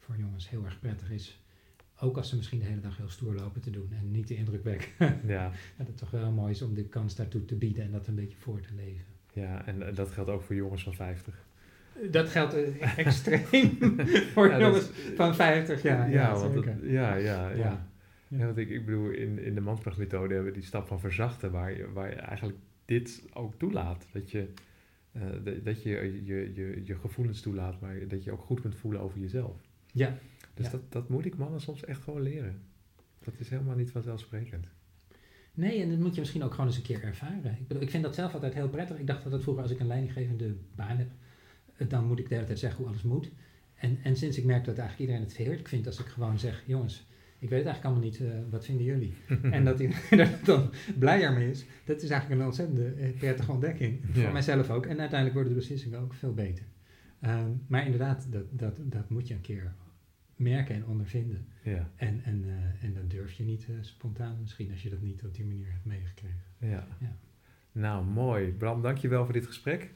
[0.07, 1.41] voor jongens heel erg prettig is.
[1.99, 4.35] Ook als ze misschien de hele dag heel stoer lopen te doen en niet de
[4.35, 4.89] indruk wekken.
[5.27, 8.07] Ja, dat het toch wel mooi is om de kans daartoe te bieden en dat
[8.07, 9.05] een beetje voor te leven.
[9.33, 11.45] ja, en eh, dat geldt ook voor jongens van 50.
[12.11, 13.77] Dat geldt eh, extreem
[14.33, 16.09] voor Ja, jongens van 50 jaar.
[16.09, 17.87] Ja, Ja, want ja, ja, ja.
[18.29, 21.77] Want ik, ik bedoel, in, in de manspraakmethode hebben we die stap van verzachten, waar
[21.77, 24.07] je, waar je eigenlijk dit ook toelaat.
[24.11, 24.47] Dat je,
[25.11, 28.75] eh, dat- dat je, je, je je gevoelens toelaat, maar dat je ook goed kunt
[28.75, 29.65] voelen over jezelf.
[29.97, 30.17] Ja,
[30.53, 30.71] Dus Ja.
[30.71, 32.61] dat, dat moet ik mannen soms echt gewoon leren.
[33.23, 34.67] Dat is helemaal niet vanzelfsprekend.
[35.53, 37.57] Nee, en dat moet je misschien ook gewoon eens een keer ervaren.
[37.59, 38.99] Ik, bedoel, ik vind dat zelf altijd heel prettig.
[38.99, 41.09] Ik dacht dat het vroeger, als ik een leidinggevende baan heb,
[41.75, 43.31] eh, dan moet ik de hele tijd zeggen hoe alles moet.
[43.75, 46.63] En, en sinds ik merk dat eigenlijk iedereen het heerlijk vindt als ik gewoon zeg,
[46.65, 47.07] jongens,
[47.39, 49.13] ik weet het eigenlijk allemaal niet, eh, wat vinden jullie?
[49.55, 50.69] en dat iedereen er dan
[50.99, 53.99] blijer mee is, dat is eigenlijk een ontzettende eh, prettige ontdekking.
[54.13, 54.21] Ja.
[54.23, 54.85] Voor mijzelf ook.
[54.85, 56.65] En uiteindelijk worden de beslissingen ook veel beter.
[57.21, 59.73] Ehm, maar inderdaad, dat, dat, dat moet je een keer
[60.37, 61.45] merken en ondervinden.
[61.63, 65.01] Ja, En, en, eh, en dan durf je niet eh, spontaan misschien als je dat
[65.01, 66.39] niet op die manier hebt meegekregen.
[66.57, 66.87] ja.
[66.99, 67.15] Ja.
[67.71, 68.51] Nou, mooi.
[68.51, 69.91] Bram, dankjewel voor dit gesprek.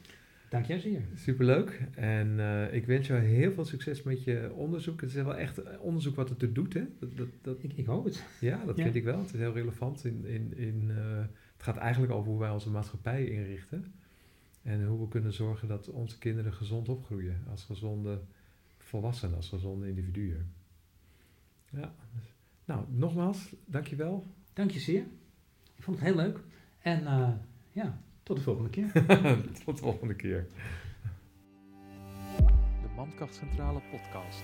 [0.50, 1.00] Dank jij zeer.
[1.14, 1.80] Superleuk.
[1.94, 5.00] En eh, ik wens jou heel veel succes met je onderzoek.
[5.00, 6.82] Het is wel echt onderzoek wat het er doet, hè?
[6.98, 8.24] Dat, dat, dat, Ik, ik hoop het.
[8.40, 8.82] Ja, dat Ja.
[8.82, 9.18] vind ik wel.
[9.18, 10.04] Het is heel relevant.
[10.04, 10.88] In, in, in,
[11.52, 13.92] het gaat eigenlijk over hoe wij onze maatschappij inrichten.
[14.62, 17.40] En hoe we kunnen zorgen dat onze kinderen gezond opgroeien.
[17.50, 18.20] Als gezonde
[18.92, 20.52] volwassenen, als gezonde individuen.
[21.70, 21.94] Ja.
[22.64, 24.26] Nou, nogmaals, dankjewel.
[24.52, 25.06] Dank je zeer.
[25.76, 26.40] Ik vond het heel leuk.
[26.78, 27.32] En eh,
[27.70, 28.92] ja, tot de volgende keer.
[29.64, 30.46] Tot de volgende keer.
[32.82, 34.42] De Mankrachtcentrale podcast.